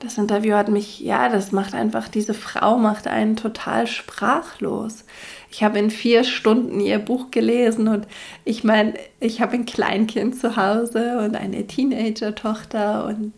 das 0.00 0.18
Interview 0.18 0.54
hat 0.54 0.68
mich, 0.68 1.00
ja, 1.00 1.28
das 1.28 1.52
macht 1.52 1.74
einfach, 1.74 2.08
diese 2.08 2.34
Frau 2.34 2.78
macht 2.78 3.06
einen 3.08 3.36
total 3.36 3.86
sprachlos. 3.86 5.04
Ich 5.50 5.62
habe 5.64 5.78
in 5.78 5.90
vier 5.90 6.24
Stunden 6.24 6.80
ihr 6.80 6.98
Buch 6.98 7.30
gelesen 7.30 7.88
und 7.88 8.06
ich 8.44 8.64
meine, 8.64 8.94
ich 9.18 9.40
habe 9.40 9.54
ein 9.54 9.66
Kleinkind 9.66 10.38
zu 10.38 10.56
Hause 10.56 11.18
und 11.18 11.36
eine 11.36 11.66
Teenager-Tochter 11.66 13.06
und 13.06 13.32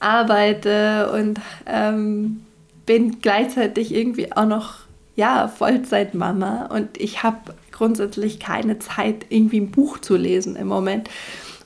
arbeite 0.00 1.12
und 1.12 1.40
ähm, 1.66 2.44
bin 2.86 3.20
gleichzeitig 3.20 3.94
irgendwie 3.94 4.32
auch 4.32 4.46
noch 4.46 4.74
ja, 5.14 5.46
Vollzeitmama 5.46 6.66
und 6.66 6.98
ich 7.00 7.22
habe 7.22 7.54
grundsätzlich 7.70 8.40
keine 8.40 8.78
Zeit, 8.78 9.26
irgendwie 9.28 9.60
ein 9.60 9.70
Buch 9.70 9.98
zu 9.98 10.16
lesen 10.16 10.56
im 10.56 10.68
Moment. 10.68 11.08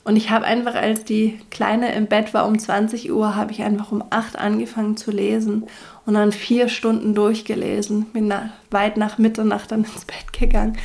Und 0.07 0.15
ich 0.15 0.29
habe 0.29 0.45
einfach, 0.45 0.73
als 0.73 1.03
die 1.03 1.37
Kleine 1.51 1.93
im 1.93 2.07
Bett 2.07 2.33
war 2.33 2.47
um 2.47 2.57
20 2.57 3.11
Uhr, 3.11 3.35
habe 3.35 3.51
ich 3.51 3.63
einfach 3.63 3.91
um 3.91 4.01
8 4.09 4.39
angefangen 4.39 4.95
zu 4.95 5.11
lesen 5.11 5.65
und 6.05 6.13
dann 6.13 6.31
vier 6.31 6.69
Stunden 6.69 7.13
durchgelesen. 7.13 8.05
Bin 8.13 8.29
nach, 8.29 8.51
weit 8.71 8.95
nach 8.95 9.17
Mitternacht 9.17 9.69
dann 9.69 9.79
ins 9.83 10.05
Bett 10.05 10.31
gegangen, 10.31 10.77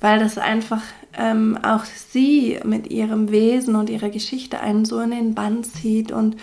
weil 0.00 0.20
das 0.20 0.38
einfach 0.38 0.82
ähm, 1.18 1.58
auch 1.64 1.84
sie 1.84 2.60
mit 2.62 2.92
ihrem 2.92 3.32
Wesen 3.32 3.74
und 3.74 3.90
ihrer 3.90 4.08
Geschichte 4.08 4.60
einen 4.60 4.84
so 4.84 5.00
in 5.00 5.10
den 5.10 5.34
Bann 5.34 5.64
zieht 5.64 6.12
und 6.12 6.36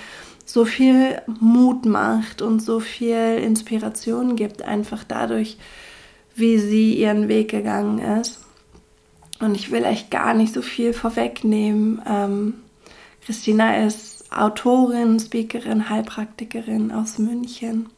so 0.43 0.65
viel 0.65 1.21
Mut 1.39 1.85
macht 1.85 2.41
und 2.41 2.61
so 2.61 2.81
viel 2.81 3.37
Inspiration 3.41 4.35
gibt, 4.35 4.63
einfach 4.63 5.05
dadurch, 5.05 5.57
wie 6.35 6.57
sie 6.57 6.93
ihren 6.95 7.29
Weg 7.29 7.51
gegangen 7.51 7.99
ist. 7.99 8.46
Und 9.39 9.55
ich 9.55 9.71
will 9.71 9.83
echt 9.83 10.09
gar 10.09 10.33
nicht 10.33 10.53
so 10.53 10.61
viel 10.61 10.93
vorwegnehmen. 10.93 12.01
Ähm, 12.07 12.53
Christina 13.25 13.85
ist 13.85 14.31
Autorin, 14.31 15.19
Speakerin, 15.19 15.89
Heilpraktikerin 15.89 16.91
aus 16.91 17.17
München 17.17 17.89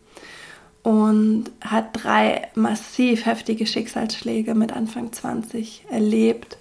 und 0.84 1.46
hat 1.62 1.90
drei 1.94 2.48
massiv 2.56 3.26
heftige 3.26 3.66
Schicksalsschläge 3.66 4.56
mit 4.56 4.74
Anfang 4.74 5.12
20 5.12 5.86
erlebt. 5.90 6.58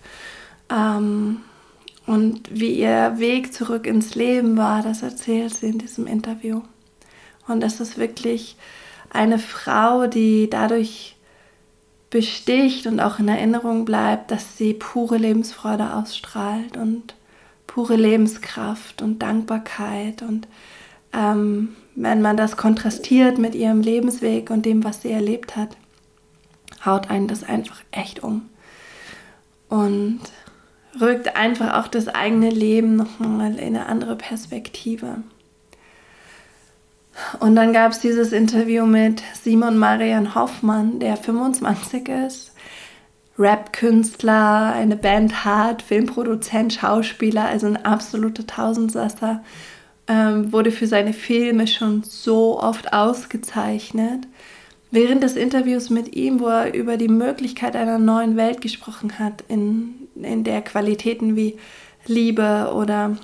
Ähm, 0.71 1.43
und 2.07 2.49
wie 2.51 2.73
ihr 2.73 3.15
Weg 3.19 3.53
zurück 3.53 3.87
ins 3.87 4.15
Leben 4.15 4.57
war, 4.57 4.83
das 4.83 5.03
erzählt 5.03 5.55
sie 5.55 5.67
in 5.67 5.79
diesem 5.79 6.07
Interview. 6.07 6.63
Und 7.47 7.63
es 7.63 7.81
ist 7.81 7.99
wirklich 7.99 8.57
eine 9.11 9.39
Frau, 9.39 10.07
die 10.07 10.49
dadurch 10.51 11.17
besticht 12.11 12.87
und 12.87 13.01
auch 13.01 13.19
in 13.19 13.29
Erinnerung 13.29 13.85
bleibt, 13.85 14.31
dass 14.31 14.57
sie 14.57 14.75
pure 14.75 15.19
Lebensfreude 15.19 15.95
ausstrahlt 15.95 16.77
und 16.77 17.15
pure 17.67 17.97
Lebenskraft 17.97 19.03
und 19.03 19.21
Dankbarkeit. 19.21 20.23
Und 20.23 20.49
ähm, 21.13 21.77
wenn 21.95 22.23
man 22.23 22.37
das 22.37 22.57
kontrastiert 22.57 23.39
mit 23.39 23.55
ihrem 23.55 23.81
Lebensweg 23.81 24.51
und 24.51 24.65
dem, 24.65 24.85
was 24.85 25.03
sie 25.03 25.11
erlebt 25.11 25.57
hat, 25.57 25.77
haut 26.85 27.11
einen 27.11 27.29
das 27.29 27.45
einfach 27.45 27.83
echt 27.91 28.23
um. 28.23 28.49
Und 29.69 30.21
rückt 30.99 31.37
einfach 31.37 31.79
auch 31.79 31.89
das 31.89 32.09
eigene 32.09 32.51
Leben 32.51 32.97
nochmal 32.97 33.57
in 33.57 33.77
eine 33.77 33.87
andere 33.87 34.17
Perspektive. 34.17 35.19
Und 37.41 37.57
dann 37.57 37.73
gab 37.73 37.93
es 37.93 38.01
dieses 38.01 38.33
Interview 38.33 38.87
mit 38.87 39.23
Simon 39.43 39.79
Marian 39.79 40.35
Hoffmann, 40.35 41.01
der 41.01 41.17
25 41.17 42.09
ist, 42.09 42.53
Rap-Künstler, 43.39 44.73
eine 44.75 44.97
Band 44.97 45.45
hat, 45.45 45.83
Filmproduzent, 45.83 46.75
Schauspieler, 46.75 47.47
also 47.47 47.67
ein 47.67 47.85
absoluter 47.85 48.47
Tausendsasser, 48.47 49.45
ähm, 50.09 50.53
wurde 50.53 50.73
für 50.73 50.87
seine 50.87 51.13
Filme 51.13 51.67
schon 51.67 52.03
so 52.03 52.61
oft 52.61 52.93
ausgezeichnet. 52.93 54.27
Während 54.91 55.23
des 55.23 55.37
Interviews 55.37 55.91
mit 55.91 56.17
ihm, 56.17 56.41
wo 56.41 56.47
er 56.47 56.75
über 56.75 56.97
die 56.97 57.09
Möglichkeit 57.09 57.77
einer 57.77 57.99
neuen 57.99 58.37
Welt 58.37 58.61
gesprochen 58.61 59.19
hat, 59.19 59.45
in 59.49 60.09
in 60.23 60.45
der 60.45 60.63
Qualitäten 60.63 61.37
wie 61.37 61.57
Liebe 62.07 62.73
oder 62.75 63.17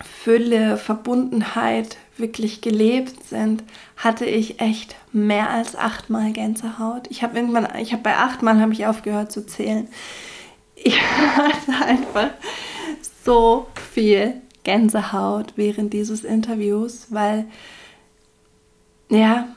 Fülle, 0.00 0.76
Verbundenheit 0.76 1.96
wirklich 2.18 2.60
gelebt 2.60 3.24
sind, 3.24 3.62
hatte 3.96 4.24
ich 4.24 4.60
echt 4.60 4.96
mehr 5.12 5.50
als 5.50 5.76
achtmal 5.76 6.32
Gänsehaut. 6.32 7.06
Ich 7.10 7.22
habe 7.22 7.36
irgendwann, 7.36 7.68
ich 7.80 7.92
habe 7.92 8.02
bei 8.02 8.16
achtmal 8.16 8.60
habe 8.60 8.72
ich 8.72 8.86
aufgehört 8.86 9.32
zu 9.32 9.46
zählen. 9.46 9.88
Ich 10.74 11.00
hatte 11.36 11.84
einfach 11.84 12.30
so 13.24 13.66
viel 13.92 14.34
Gänsehaut 14.64 15.54
während 15.56 15.92
dieses 15.92 16.24
Interviews, 16.24 17.06
weil 17.10 17.46
ja, 19.08 19.48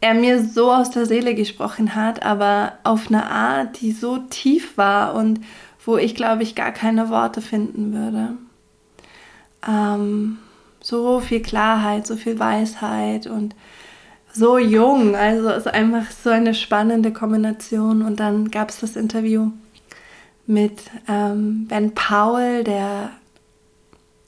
er 0.00 0.14
mir 0.14 0.42
so 0.42 0.72
aus 0.72 0.90
der 0.90 1.06
Seele 1.06 1.34
gesprochen 1.34 1.94
hat, 1.94 2.24
aber 2.24 2.78
auf 2.84 3.08
eine 3.08 3.26
Art, 3.30 3.80
die 3.80 3.92
so 3.92 4.18
tief 4.18 4.76
war 4.76 5.14
und 5.14 5.40
wo 5.84 5.96
ich, 5.96 6.14
glaube 6.14 6.42
ich, 6.42 6.54
gar 6.54 6.72
keine 6.72 7.10
Worte 7.10 7.40
finden 7.40 7.92
würde. 7.92 8.36
Ähm, 9.66 10.38
so 10.82 11.20
viel 11.20 11.40
Klarheit, 11.42 12.06
so 12.06 12.16
viel 12.16 12.38
Weisheit 12.38 13.26
und 13.26 13.54
so 14.32 14.58
jung. 14.58 15.14
Also 15.14 15.48
es 15.50 15.66
ist 15.66 15.74
einfach 15.74 16.10
so 16.10 16.30
eine 16.30 16.54
spannende 16.54 17.12
Kombination. 17.12 18.02
Und 18.02 18.20
dann 18.20 18.50
gab 18.50 18.70
es 18.70 18.80
das 18.80 18.96
Interview 18.96 19.50
mit 20.46 20.80
ähm, 21.08 21.66
Ben 21.68 21.92
Powell, 21.94 22.64
der 22.64 23.10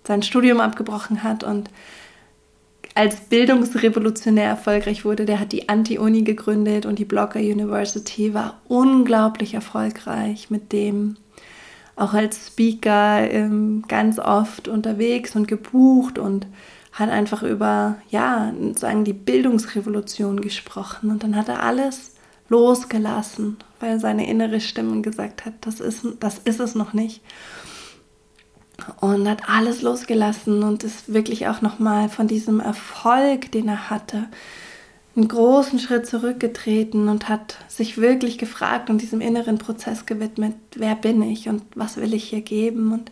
sein 0.06 0.22
Studium 0.22 0.60
abgebrochen 0.60 1.22
hat 1.22 1.44
und 1.44 1.70
als 2.94 3.16
Bildungsrevolutionär 3.22 4.48
erfolgreich 4.48 5.04
wurde. 5.04 5.24
Der 5.24 5.40
hat 5.40 5.52
die 5.52 5.68
Anti-Uni 5.68 6.22
gegründet 6.22 6.84
und 6.86 6.98
die 6.98 7.04
Blogger 7.04 7.40
University 7.40 8.34
war 8.34 8.60
unglaublich 8.68 9.54
erfolgreich 9.54 10.50
mit 10.50 10.72
dem 10.72 11.16
auch 11.96 12.14
als 12.14 12.48
Speaker 12.48 13.30
ähm, 13.30 13.84
ganz 13.86 14.18
oft 14.18 14.68
unterwegs 14.68 15.36
und 15.36 15.46
gebucht 15.48 16.18
und 16.18 16.46
hat 16.92 17.10
einfach 17.10 17.42
über, 17.42 17.96
ja, 18.10 18.52
sagen 18.74 19.04
die 19.04 19.12
Bildungsrevolution 19.12 20.40
gesprochen. 20.40 21.10
Und 21.10 21.22
dann 21.22 21.36
hat 21.36 21.48
er 21.48 21.62
alles 21.62 22.14
losgelassen, 22.48 23.56
weil 23.80 23.98
seine 23.98 24.28
innere 24.28 24.60
Stimme 24.60 25.00
gesagt 25.00 25.46
hat, 25.46 25.54
das 25.62 25.80
ist, 25.80 26.06
das 26.20 26.38
ist 26.38 26.60
es 26.60 26.74
noch 26.74 26.92
nicht. 26.92 27.22
und 29.00 29.28
hat 29.28 29.48
alles 29.48 29.82
losgelassen 29.82 30.62
und 30.62 30.84
ist 30.84 31.12
wirklich 31.12 31.48
auch 31.48 31.60
nochmal 31.60 32.08
von 32.08 32.26
diesem 32.26 32.60
Erfolg, 32.60 33.52
den 33.52 33.68
er 33.68 33.90
hatte, 33.90 34.28
einen 35.14 35.28
großen 35.28 35.78
Schritt 35.78 36.06
zurückgetreten 36.06 37.08
und 37.08 37.28
hat 37.28 37.56
sich 37.68 37.98
wirklich 37.98 38.38
gefragt 38.38 38.88
und 38.88 39.02
diesem 39.02 39.20
inneren 39.20 39.58
Prozess 39.58 40.06
gewidmet, 40.06 40.54
wer 40.74 40.94
bin 40.94 41.22
ich 41.22 41.48
und 41.48 41.62
was 41.74 41.98
will 41.98 42.14
ich 42.14 42.24
hier 42.24 42.40
geben. 42.40 42.92
Und 42.92 43.10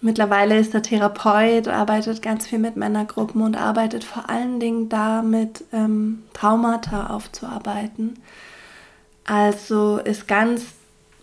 mittlerweile 0.00 0.58
ist 0.58 0.74
er 0.74 0.82
Therapeut, 0.82 1.66
arbeitet 1.66 2.22
ganz 2.22 2.46
viel 2.46 2.60
mit 2.60 2.76
Männergruppen 2.76 3.42
und 3.42 3.56
arbeitet 3.56 4.04
vor 4.04 4.30
allen 4.30 4.60
Dingen 4.60 4.88
damit, 4.88 5.64
ähm, 5.72 6.22
Traumata 6.34 7.08
aufzuarbeiten. 7.08 8.18
Also 9.24 9.98
ist 9.98 10.28
ganz 10.28 10.62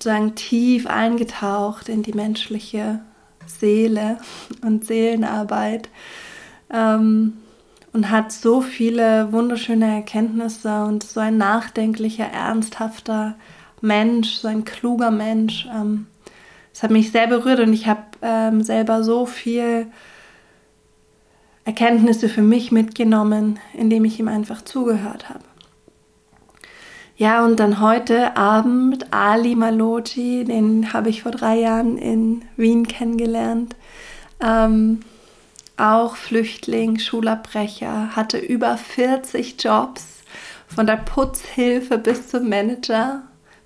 sagen, 0.03 0.35
tief 0.35 0.87
eingetaucht 0.87 1.87
in 1.87 2.03
die 2.03 2.13
menschliche 2.13 2.99
Seele 3.45 4.17
und 4.61 4.85
Seelenarbeit. 4.85 5.89
Ähm, 6.69 7.40
und 7.93 8.09
hat 8.09 8.31
so 8.31 8.61
viele 8.61 9.31
wunderschöne 9.31 9.95
Erkenntnisse 9.95 10.83
und 10.83 11.03
so 11.03 11.19
ein 11.19 11.37
nachdenklicher, 11.37 12.25
ernsthafter 12.25 13.35
Mensch, 13.81 14.35
so 14.35 14.47
ein 14.47 14.63
kluger 14.63 15.11
Mensch. 15.11 15.67
Ähm, 15.73 16.07
das 16.73 16.83
hat 16.83 16.91
mich 16.91 17.11
sehr 17.11 17.27
berührt 17.27 17.59
und 17.59 17.73
ich 17.73 17.87
habe 17.87 18.03
ähm, 18.21 18.63
selber 18.63 19.03
so 19.03 19.25
viel 19.25 19.87
Erkenntnisse 21.65 22.29
für 22.29 22.41
mich 22.41 22.71
mitgenommen, 22.71 23.59
indem 23.73 24.05
ich 24.05 24.19
ihm 24.19 24.27
einfach 24.27 24.61
zugehört 24.61 25.29
habe. 25.29 25.43
Ja, 27.17 27.45
und 27.45 27.59
dann 27.59 27.81
heute 27.81 28.35
Abend 28.35 29.13
Ali 29.13 29.55
Maloti, 29.55 30.43
den 30.43 30.91
habe 30.91 31.09
ich 31.09 31.21
vor 31.21 31.31
drei 31.31 31.59
Jahren 31.59 31.97
in 31.97 32.43
Wien 32.57 32.87
kennengelernt. 32.87 33.75
Ähm, 34.39 35.01
auch 35.81 36.15
Flüchtling, 36.15 36.99
Schulabbrecher, 36.99 38.15
hatte 38.15 38.37
über 38.37 38.77
40 38.77 39.61
Jobs, 39.61 40.21
von 40.67 40.85
der 40.85 40.97
Putzhilfe 40.97 41.97
bis 41.97 42.29
zum 42.29 42.47
Manager, 42.47 43.23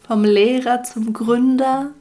vom 0.08 0.24
Lehrer 0.24 0.84
zum 0.84 1.14
Gründer 1.14 1.92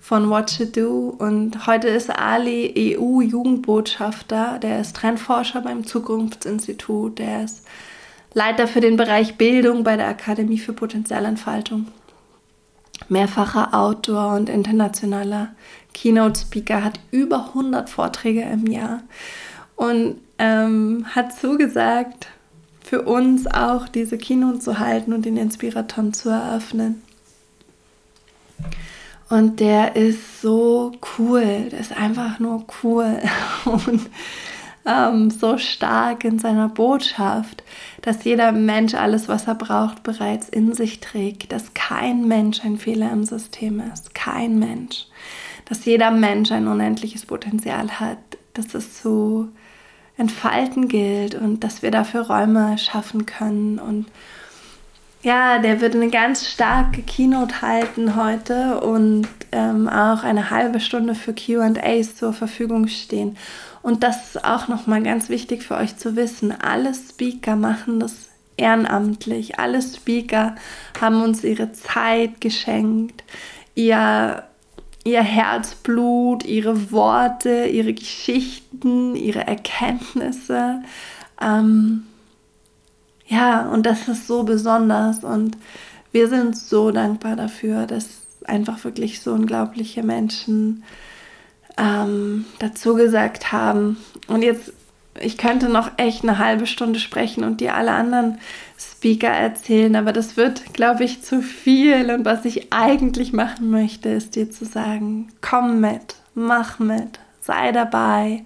von 0.00 0.28
What 0.28 0.56
to 0.56 0.64
Do. 0.64 1.14
Und 1.18 1.66
heute 1.66 1.88
ist 1.88 2.10
Ali 2.10 2.96
EU-Jugendbotschafter, 2.98 4.58
der 4.60 4.80
ist 4.80 4.96
Trendforscher 4.96 5.60
beim 5.60 5.86
Zukunftsinstitut, 5.86 7.18
der 7.18 7.44
ist 7.44 7.64
Leiter 8.32 8.66
für 8.66 8.80
den 8.80 8.96
Bereich 8.96 9.36
Bildung 9.36 9.84
bei 9.84 9.96
der 9.96 10.08
Akademie 10.08 10.58
für 10.58 10.72
Potenzialentfaltung. 10.72 11.86
Mehrfacher 13.08 13.74
Autor 13.74 14.34
und 14.34 14.48
internationaler 14.48 15.48
Keynote-Speaker, 15.94 16.84
hat 16.84 17.00
über 17.10 17.46
100 17.48 17.90
Vorträge 17.90 18.42
im 18.42 18.66
Jahr 18.66 19.02
und 19.80 20.16
ähm, 20.38 21.06
hat 21.14 21.34
zugesagt, 21.34 22.28
für 22.82 23.00
uns 23.00 23.46
auch 23.46 23.88
diese 23.88 24.18
Keynote 24.18 24.58
zu 24.58 24.78
halten 24.78 25.14
und 25.14 25.24
den 25.24 25.38
Inspiraton 25.38 26.12
zu 26.12 26.28
eröffnen. 26.28 27.00
Und 29.30 29.58
der 29.58 29.96
ist 29.96 30.42
so 30.42 30.92
cool, 31.16 31.68
der 31.70 31.80
ist 31.80 31.96
einfach 31.96 32.38
nur 32.40 32.66
cool. 32.82 33.20
Und 33.64 34.10
ähm, 34.84 35.30
so 35.30 35.56
stark 35.56 36.24
in 36.24 36.38
seiner 36.38 36.68
Botschaft, 36.68 37.62
dass 38.02 38.24
jeder 38.24 38.52
Mensch 38.52 38.92
alles, 38.92 39.28
was 39.28 39.46
er 39.46 39.54
braucht, 39.54 40.02
bereits 40.02 40.50
in 40.50 40.74
sich 40.74 41.00
trägt, 41.00 41.52
dass 41.52 41.72
kein 41.72 42.28
Mensch 42.28 42.62
ein 42.64 42.76
Fehler 42.76 43.10
im 43.12 43.24
System 43.24 43.80
ist, 43.94 44.14
kein 44.14 44.58
Mensch, 44.58 45.06
dass 45.64 45.86
jeder 45.86 46.10
Mensch 46.10 46.52
ein 46.52 46.68
unendliches 46.68 47.24
Potenzial 47.24 47.98
hat, 47.98 48.18
dass 48.52 48.74
es 48.74 49.02
so 49.02 49.48
entfalten 50.20 50.86
gilt 50.86 51.34
und 51.34 51.64
dass 51.64 51.82
wir 51.82 51.90
dafür 51.90 52.26
Räume 52.26 52.76
schaffen 52.76 53.24
können. 53.24 53.78
Und 53.78 54.06
ja, 55.22 55.58
der 55.58 55.80
wird 55.80 55.94
eine 55.94 56.10
ganz 56.10 56.46
starke 56.46 57.02
Keynote 57.02 57.62
halten 57.62 58.16
heute 58.16 58.80
und 58.80 59.26
ähm, 59.50 59.88
auch 59.88 60.22
eine 60.22 60.50
halbe 60.50 60.78
Stunde 60.78 61.14
für 61.14 61.32
QAs 61.32 62.16
zur 62.16 62.34
Verfügung 62.34 62.86
stehen. 62.86 63.36
Und 63.82 64.02
das 64.02 64.34
ist 64.34 64.44
auch 64.44 64.68
nochmal 64.68 65.02
ganz 65.02 65.30
wichtig 65.30 65.62
für 65.62 65.76
euch 65.76 65.96
zu 65.96 66.16
wissen. 66.16 66.52
Alle 66.52 66.92
Speaker 66.94 67.56
machen 67.56 67.98
das 67.98 68.28
ehrenamtlich. 68.58 69.58
Alle 69.58 69.80
Speaker 69.80 70.54
haben 71.00 71.22
uns 71.22 71.44
ihre 71.44 71.72
Zeit 71.72 72.42
geschenkt, 72.42 73.24
ihr 73.74 74.44
ihr 75.04 75.22
Herzblut, 75.22 76.44
ihre 76.44 76.90
Worte, 76.92 77.66
ihre 77.66 77.94
Geschichten, 77.94 79.16
ihre 79.16 79.46
Erkenntnisse. 79.46 80.82
Ähm, 81.40 82.04
ja, 83.26 83.68
und 83.68 83.86
das 83.86 84.08
ist 84.08 84.26
so 84.26 84.42
besonders 84.42 85.24
und 85.24 85.56
wir 86.12 86.28
sind 86.28 86.56
so 86.56 86.90
dankbar 86.90 87.36
dafür, 87.36 87.86
dass 87.86 88.08
einfach 88.44 88.82
wirklich 88.84 89.20
so 89.20 89.32
unglaubliche 89.32 90.02
Menschen 90.02 90.82
ähm, 91.78 92.44
dazu 92.58 92.94
gesagt 92.94 93.52
haben. 93.52 93.96
Und 94.26 94.42
jetzt 94.42 94.72
ich 95.18 95.36
könnte 95.36 95.68
noch 95.68 95.90
echt 95.96 96.22
eine 96.22 96.38
halbe 96.38 96.66
Stunde 96.66 97.00
sprechen 97.00 97.42
und 97.42 97.60
dir 97.60 97.74
alle 97.74 97.92
anderen 97.92 98.38
Speaker 98.78 99.28
erzählen, 99.28 99.96
aber 99.96 100.12
das 100.12 100.36
wird, 100.36 100.72
glaube 100.72 101.04
ich, 101.04 101.22
zu 101.22 101.42
viel. 101.42 102.10
Und 102.10 102.24
was 102.24 102.44
ich 102.44 102.72
eigentlich 102.72 103.32
machen 103.32 103.70
möchte, 103.70 104.08
ist 104.08 104.36
dir 104.36 104.50
zu 104.50 104.64
sagen, 104.64 105.28
komm 105.40 105.80
mit, 105.80 106.16
mach 106.34 106.78
mit, 106.78 107.18
sei 107.40 107.72
dabei 107.72 108.44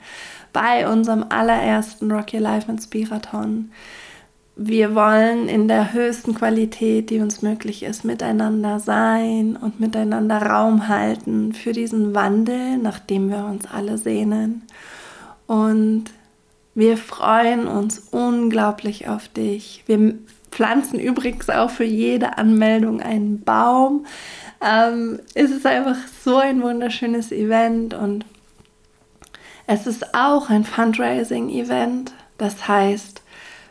bei 0.53 0.88
unserem 0.88 1.27
allerersten 1.29 2.11
Rock 2.11 2.33
Your 2.33 2.40
Life 2.40 2.70
Inspiraton. 2.70 3.70
Wir 4.57 4.94
wollen 4.94 5.48
in 5.48 5.66
der 5.66 5.92
höchsten 5.92 6.35
Qualität, 6.35 7.11
die 7.11 7.18
uns 7.18 7.42
möglich 7.42 7.83
ist, 7.83 8.05
miteinander 8.05 8.79
sein 8.79 9.57
und 9.57 9.81
miteinander 9.81 10.40
Raum 10.40 10.87
halten 10.87 11.53
für 11.53 11.72
diesen 11.72 12.14
Wandel, 12.14 12.79
nach 12.79 13.00
dem 13.00 13.31
wir 13.31 13.44
uns 13.46 13.66
alle 13.66 13.98
sehnen. 13.98 14.62
Und 15.48 16.05
wir 16.74 16.96
freuen 16.96 17.66
uns 17.66 18.00
unglaublich 18.10 19.08
auf 19.08 19.28
dich. 19.28 19.84
Wir 19.87 20.14
pflanzen 20.50 20.98
übrigens 20.98 21.50
auch 21.50 21.70
für 21.70 21.84
jede 21.84 22.38
Anmeldung 22.38 23.00
einen 23.00 23.40
Baum. 23.40 24.06
Ähm, 24.60 25.20
es 25.34 25.50
ist 25.50 25.66
einfach 25.66 25.96
so 26.24 26.37
ein 26.38 26.62
wunderschönes 26.62 27.32
Event 27.32 27.94
und 27.94 28.24
es 29.66 29.87
ist 29.87 30.14
auch 30.14 30.50
ein 30.50 30.64
Fundraising-Event. 30.64 32.12
Das 32.38 32.68
heißt, 32.68 33.22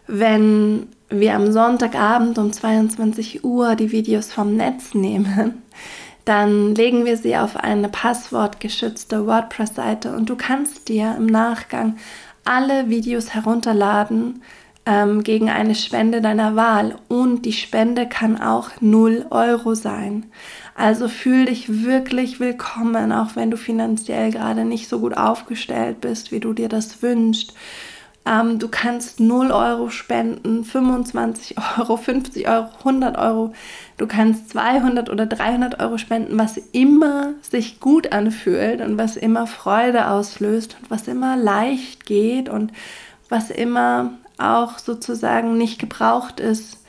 wenn 0.07 0.87
wir 1.09 1.35
am 1.35 1.51
Sonntagabend 1.51 2.37
um 2.37 2.51
22 2.51 3.43
Uhr 3.43 3.75
die 3.75 3.91
Videos 3.91 4.31
vom 4.31 4.55
Netz 4.55 4.93
nehmen, 4.93 5.61
dann 6.25 6.73
legen 6.73 7.05
wir 7.05 7.17
sie 7.17 7.35
auf 7.35 7.57
eine 7.57 7.89
passwortgeschützte 7.89 9.27
WordPress-Seite 9.27 10.15
und 10.15 10.29
du 10.29 10.35
kannst 10.35 10.87
dir 10.87 11.15
im 11.17 11.25
Nachgang 11.25 11.97
alle 12.45 12.89
Videos 12.89 13.33
herunterladen 13.33 14.41
ähm, 14.85 15.23
gegen 15.23 15.49
eine 15.49 15.75
Spende 15.75 16.21
deiner 16.21 16.55
Wahl. 16.55 16.95
Und 17.07 17.43
die 17.43 17.53
Spende 17.53 18.07
kann 18.07 18.41
auch 18.41 18.69
0 18.81 19.27
Euro 19.29 19.75
sein. 19.75 20.25
Also 20.75 21.07
fühl 21.07 21.45
dich 21.45 21.83
wirklich 21.83 22.39
willkommen, 22.39 23.11
auch 23.11 23.35
wenn 23.35 23.51
du 23.51 23.57
finanziell 23.57 24.31
gerade 24.31 24.65
nicht 24.65 24.89
so 24.89 24.99
gut 24.99 25.15
aufgestellt 25.15 26.01
bist, 26.01 26.31
wie 26.31 26.39
du 26.39 26.53
dir 26.53 26.69
das 26.69 27.01
wünschst. 27.01 27.53
Ähm, 28.25 28.57
du 28.57 28.69
kannst 28.69 29.19
0 29.19 29.51
Euro 29.51 29.89
spenden, 29.89 30.63
25 30.63 31.55
Euro, 31.77 31.97
50 31.97 32.47
Euro, 32.47 32.69
100 32.79 33.17
Euro. 33.17 33.53
Du 33.97 34.07
kannst 34.07 34.49
200 34.49 35.09
oder 35.09 35.25
300 35.25 35.79
Euro 35.81 35.97
spenden, 35.97 36.37
was 36.37 36.57
immer 36.71 37.33
sich 37.41 37.79
gut 37.79 38.13
anfühlt 38.13 38.81
und 38.81 38.97
was 38.97 39.17
immer 39.17 39.45
Freude 39.45 40.09
auslöst 40.09 40.77
und 40.81 40.89
was 40.89 41.07
immer 41.07 41.35
leicht 41.35 42.05
geht 42.05 42.47
und 42.47 42.71
was 43.29 43.49
immer 43.49 44.11
auch 44.37 44.79
sozusagen 44.79 45.57
nicht 45.57 45.79
gebraucht 45.79 46.39
ist 46.39 46.79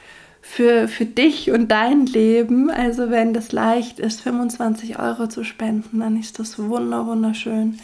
für, 0.40 0.88
für 0.88 1.06
dich 1.06 1.50
und 1.50 1.68
dein 1.68 2.06
Leben. 2.06 2.70
Also 2.70 3.10
wenn 3.10 3.34
das 3.34 3.50
leicht 3.50 3.98
ist, 3.98 4.20
25 4.20 4.98
Euro 4.98 5.26
zu 5.26 5.42
spenden, 5.42 6.00
dann 6.00 6.18
ist 6.18 6.38
das 6.38 6.58
wunder, 6.58 7.06
wunderschön. 7.06 7.80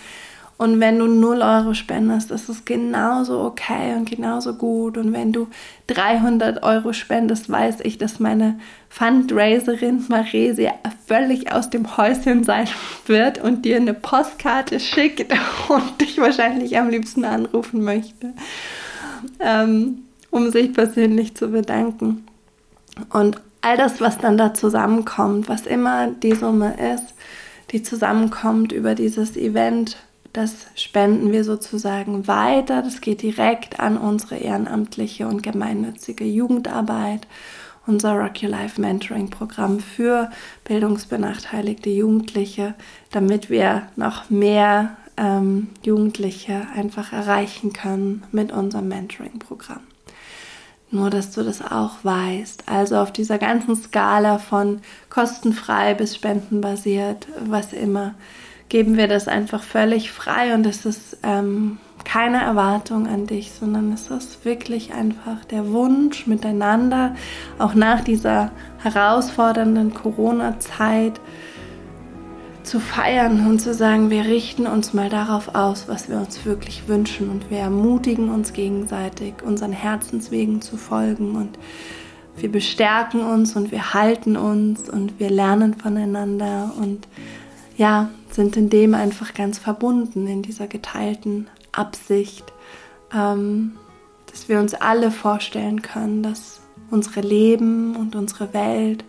Und 0.61 0.79
wenn 0.79 0.99
du 0.99 1.07
0 1.07 1.41
Euro 1.41 1.73
spendest, 1.73 2.31
ist 2.31 2.51
es 2.51 2.67
genauso 2.67 3.41
okay 3.41 3.95
und 3.97 4.11
genauso 4.11 4.53
gut. 4.53 4.99
Und 4.99 5.15
wenn 5.15 5.33
du 5.33 5.49
300 5.87 6.63
Euro 6.63 6.93
spendest, 6.93 7.49
weiß 7.49 7.77
ich, 7.83 7.97
dass 7.97 8.21
meine 8.21 8.61
Fundraiserin 8.91 10.05
Maresia 10.11 10.75
völlig 11.07 11.51
aus 11.51 11.71
dem 11.71 11.97
Häuschen 11.97 12.45
sein 12.45 12.69
wird 13.07 13.43
und 13.43 13.65
dir 13.65 13.77
eine 13.77 13.95
Postkarte 13.95 14.81
schickt 14.81 15.33
und 15.71 15.99
dich 15.99 16.19
wahrscheinlich 16.19 16.77
am 16.77 16.91
liebsten 16.91 17.25
anrufen 17.25 17.83
möchte, 17.83 18.35
ähm, 19.39 20.03
um 20.29 20.51
sich 20.51 20.75
persönlich 20.75 21.35
zu 21.35 21.49
bedanken. 21.49 22.27
Und 23.09 23.41
all 23.63 23.79
das, 23.79 24.03
was 24.03 24.19
dann 24.19 24.37
da 24.37 24.53
zusammenkommt, 24.53 25.49
was 25.49 25.65
immer 25.65 26.09
die 26.09 26.35
Summe 26.35 26.75
ist, 26.95 27.15
die 27.71 27.83
zusammenkommt 27.83 28.73
über 28.73 28.95
dieses 28.95 29.39
Event, 29.39 29.97
das 30.33 30.67
spenden 30.77 31.33
wir 31.33 31.45
sozusagen 31.45 32.29
weiter. 32.29 32.83
Das 32.83 33.01
geht 33.01 33.23
direkt 33.23 33.81
an 33.81 33.97
unsere 33.97 34.37
ehrenamtliche 34.37 35.27
und 35.27 35.43
gemeinnützige 35.43 36.25
Jugendarbeit, 36.25 37.27
unser 37.87 38.13
Rock 38.13 38.43
Your 38.43 38.51
Life 38.51 38.81
Mentoring 38.81 39.31
Programm 39.31 39.81
für 39.81 40.31
bildungsbenachteiligte 40.65 41.91
Jugendliche, 41.91 42.75
damit 43.11 43.51
wir 43.51 43.89
noch 43.97 44.31
mehr 44.31 44.97
ähm, 45.17 45.69
Jugendliche 45.83 46.67
einfach 46.75 47.13
erreichen 47.13 47.73
können 47.73 48.23
mit 48.31 48.53
unserem 48.53 48.89
Mentoring 48.89 49.39
Programm. 49.39 49.81
Nur, 50.93 51.11
dass 51.11 51.31
du 51.31 51.45
das 51.45 51.63
auch 51.63 52.03
weißt. 52.03 52.65
Also 52.67 52.97
auf 52.97 53.13
dieser 53.13 53.39
ganzen 53.39 53.77
Skala 53.77 54.39
von 54.39 54.81
kostenfrei 55.09 55.95
bis 55.95 56.17
spendenbasiert, 56.17 57.29
was 57.47 57.73
immer, 57.73 58.15
geben 58.71 58.97
wir 58.97 59.09
das 59.09 59.29
einfach 59.29 59.63
völlig 59.63 60.11
frei 60.11 60.55
und 60.55 60.65
es 60.65 60.87
ist 60.87 61.19
ähm, 61.23 61.77
keine 62.05 62.41
Erwartung 62.41 63.07
an 63.07 63.27
dich, 63.27 63.53
sondern 63.53 63.93
es 63.93 64.09
ist 64.09 64.45
wirklich 64.47 64.95
einfach 64.95 65.45
der 65.45 65.71
Wunsch 65.71 66.27
miteinander, 66.27 67.15
auch 67.59 67.75
nach 67.75 68.01
dieser 68.01 68.51
herausfordernden 68.79 69.93
Corona-Zeit, 69.93 71.21
zu 72.63 72.79
feiern 72.79 73.49
und 73.49 73.59
zu 73.59 73.75
sagen, 73.75 74.11
wir 74.11 74.27
richten 74.27 74.67
uns 74.67 74.93
mal 74.93 75.09
darauf 75.09 75.57
aus, 75.57 75.89
was 75.89 76.09
wir 76.09 76.19
uns 76.19 76.45
wirklich 76.45 76.87
wünschen 76.87 77.29
und 77.29 77.51
wir 77.51 77.59
ermutigen 77.59 78.29
uns 78.31 78.53
gegenseitig, 78.53 79.35
unseren 79.45 79.73
Herzenswegen 79.73 80.61
zu 80.61 80.77
folgen 80.77 81.35
und 81.35 81.59
wir 82.37 82.53
bestärken 82.53 83.23
uns 83.23 83.57
und 83.57 83.73
wir 83.73 83.93
halten 83.93 84.37
uns 84.37 84.89
und 84.89 85.19
wir 85.19 85.31
lernen 85.31 85.75
voneinander 85.75 86.73
und 86.79 87.09
ja, 87.77 88.11
sind 88.35 88.57
in 88.57 88.71
dem 88.71 88.95
einfach 88.95 89.35
ganz 89.35 89.59
verbunden, 89.59 90.27
in 90.27 90.43
dieser 90.43 90.67
geteilten 90.67 91.49
Absicht, 91.73 92.53
ähm, 93.15 93.77
dass 94.31 94.49
wir 94.49 94.59
uns 94.59 94.75
alle 94.75 95.11
vorstellen 95.11 95.83
können, 95.83 96.23
dass 96.23 96.61
unsere 96.91 97.21
Leben 97.21 97.97
und 97.97 98.15
unsere 98.17 98.53
Welt 98.55 99.05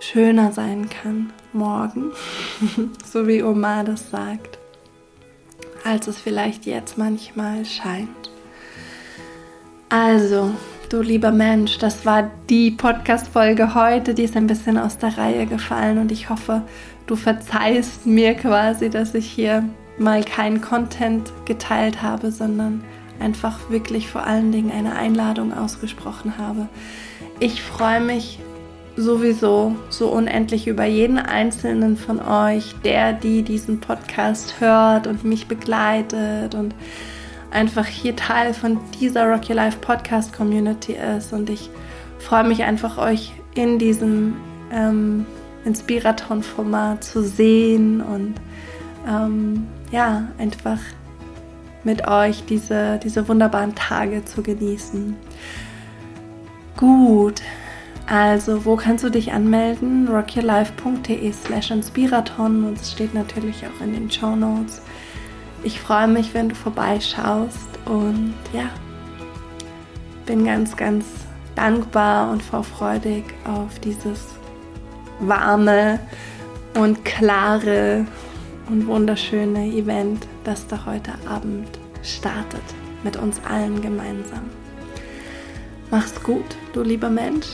schöner 0.00 0.52
sein 0.52 0.88
kann 0.88 1.32
morgen, 1.52 2.12
so 3.04 3.26
wie 3.26 3.42
Oma 3.42 3.82
das 3.84 4.10
sagt, 4.10 4.58
als 5.84 6.06
es 6.06 6.18
vielleicht 6.18 6.66
jetzt 6.66 6.98
manchmal 6.98 7.64
scheint. 7.64 8.30
Also, 9.88 10.54
du 10.88 11.02
lieber 11.02 11.32
Mensch, 11.32 11.78
das 11.78 12.06
war 12.06 12.30
die 12.48 12.70
Podcast-Folge 12.70 13.74
heute, 13.74 14.14
die 14.14 14.24
ist 14.24 14.36
ein 14.36 14.46
bisschen 14.46 14.78
aus 14.78 14.98
der 14.98 15.18
Reihe 15.18 15.46
gefallen 15.46 15.98
und 15.98 16.12
ich 16.12 16.30
hoffe, 16.30 16.62
du 17.06 17.16
verzeihst 17.16 18.06
mir 18.06 18.34
quasi, 18.34 18.90
dass 18.90 19.14
ich 19.14 19.26
hier 19.30 19.64
mal 19.98 20.24
keinen 20.24 20.60
Content 20.60 21.32
geteilt 21.44 22.02
habe, 22.02 22.30
sondern 22.30 22.82
einfach 23.20 23.70
wirklich 23.70 24.08
vor 24.08 24.26
allen 24.26 24.50
Dingen 24.50 24.72
eine 24.72 24.96
Einladung 24.96 25.52
ausgesprochen 25.52 26.38
habe. 26.38 26.68
Ich 27.38 27.62
freue 27.62 28.00
mich 28.00 28.38
sowieso 28.96 29.76
so 29.88 30.08
unendlich 30.08 30.66
über 30.66 30.84
jeden 30.84 31.18
einzelnen 31.18 31.96
von 31.96 32.20
euch, 32.20 32.74
der, 32.84 33.12
die 33.12 33.42
diesen 33.42 33.80
Podcast 33.80 34.60
hört 34.60 35.06
und 35.06 35.24
mich 35.24 35.46
begleitet 35.46 36.54
und 36.54 36.74
einfach 37.50 37.86
hier 37.86 38.16
Teil 38.16 38.54
von 38.54 38.78
dieser 39.00 39.26
Rock 39.26 39.48
Your 39.48 39.56
Life 39.56 39.78
Podcast 39.80 40.32
Community 40.32 40.96
ist. 41.16 41.32
Und 41.32 41.50
ich 41.50 41.70
freue 42.18 42.44
mich 42.44 42.62
einfach, 42.62 42.98
euch 42.98 43.32
in 43.54 43.78
diesem 43.78 44.36
ähm, 44.72 45.26
Inspiraton-Format 45.64 47.04
zu 47.04 47.22
sehen 47.22 48.00
und 48.00 48.34
ähm, 49.08 49.66
ja, 49.90 50.28
einfach 50.38 50.78
mit 51.84 52.06
euch 52.06 52.44
diese, 52.44 52.98
diese 53.02 53.26
wunderbaren 53.28 53.74
Tage 53.74 54.24
zu 54.24 54.42
genießen. 54.42 55.16
Gut, 56.76 57.42
also, 58.06 58.64
wo 58.64 58.74
kannst 58.74 59.04
du 59.04 59.08
dich 59.08 59.32
anmelden? 59.32 60.08
rockyourlife.de 60.08 61.32
slash 61.32 61.70
inspiraton 61.70 62.64
und 62.64 62.80
es 62.80 62.90
steht 62.90 63.14
natürlich 63.14 63.62
auch 63.64 63.84
in 63.84 63.92
den 63.92 64.10
Show 64.10 64.34
Notes. 64.34 64.82
Ich 65.62 65.80
freue 65.80 66.08
mich, 66.08 66.34
wenn 66.34 66.48
du 66.48 66.54
vorbeischaust 66.54 67.68
und 67.84 68.34
ja, 68.52 68.70
bin 70.26 70.44
ganz, 70.44 70.76
ganz 70.76 71.04
dankbar 71.54 72.32
und 72.32 72.42
vorfreudig 72.42 73.24
auf 73.44 73.78
dieses 73.78 74.39
warme 75.20 76.00
und 76.74 77.04
klare 77.04 78.06
und 78.68 78.86
wunderschöne 78.86 79.66
Event, 79.66 80.26
das 80.44 80.66
da 80.66 80.86
heute 80.86 81.12
Abend 81.28 81.68
startet 82.02 82.62
mit 83.02 83.16
uns 83.16 83.40
allen 83.48 83.80
gemeinsam. 83.80 84.50
Mach's 85.90 86.22
gut, 86.22 86.56
du 86.72 86.82
lieber 86.82 87.10
Mensch. 87.10 87.46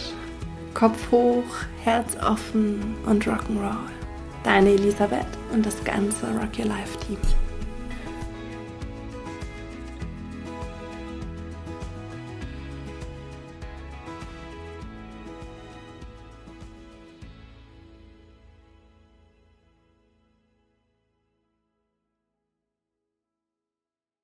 Kopf 0.75 1.11
hoch, 1.11 1.43
Herz 1.83 2.17
offen 2.23 2.97
und 3.07 3.25
Rock'n'Roll. 3.25 3.89
Deine 4.45 4.71
Elisabeth 4.71 5.27
und 5.53 5.65
das 5.65 5.83
ganze 5.85 6.27
Rock 6.27 6.59
Your 6.59 6.67
Life 6.67 6.99
Team. 7.07 7.19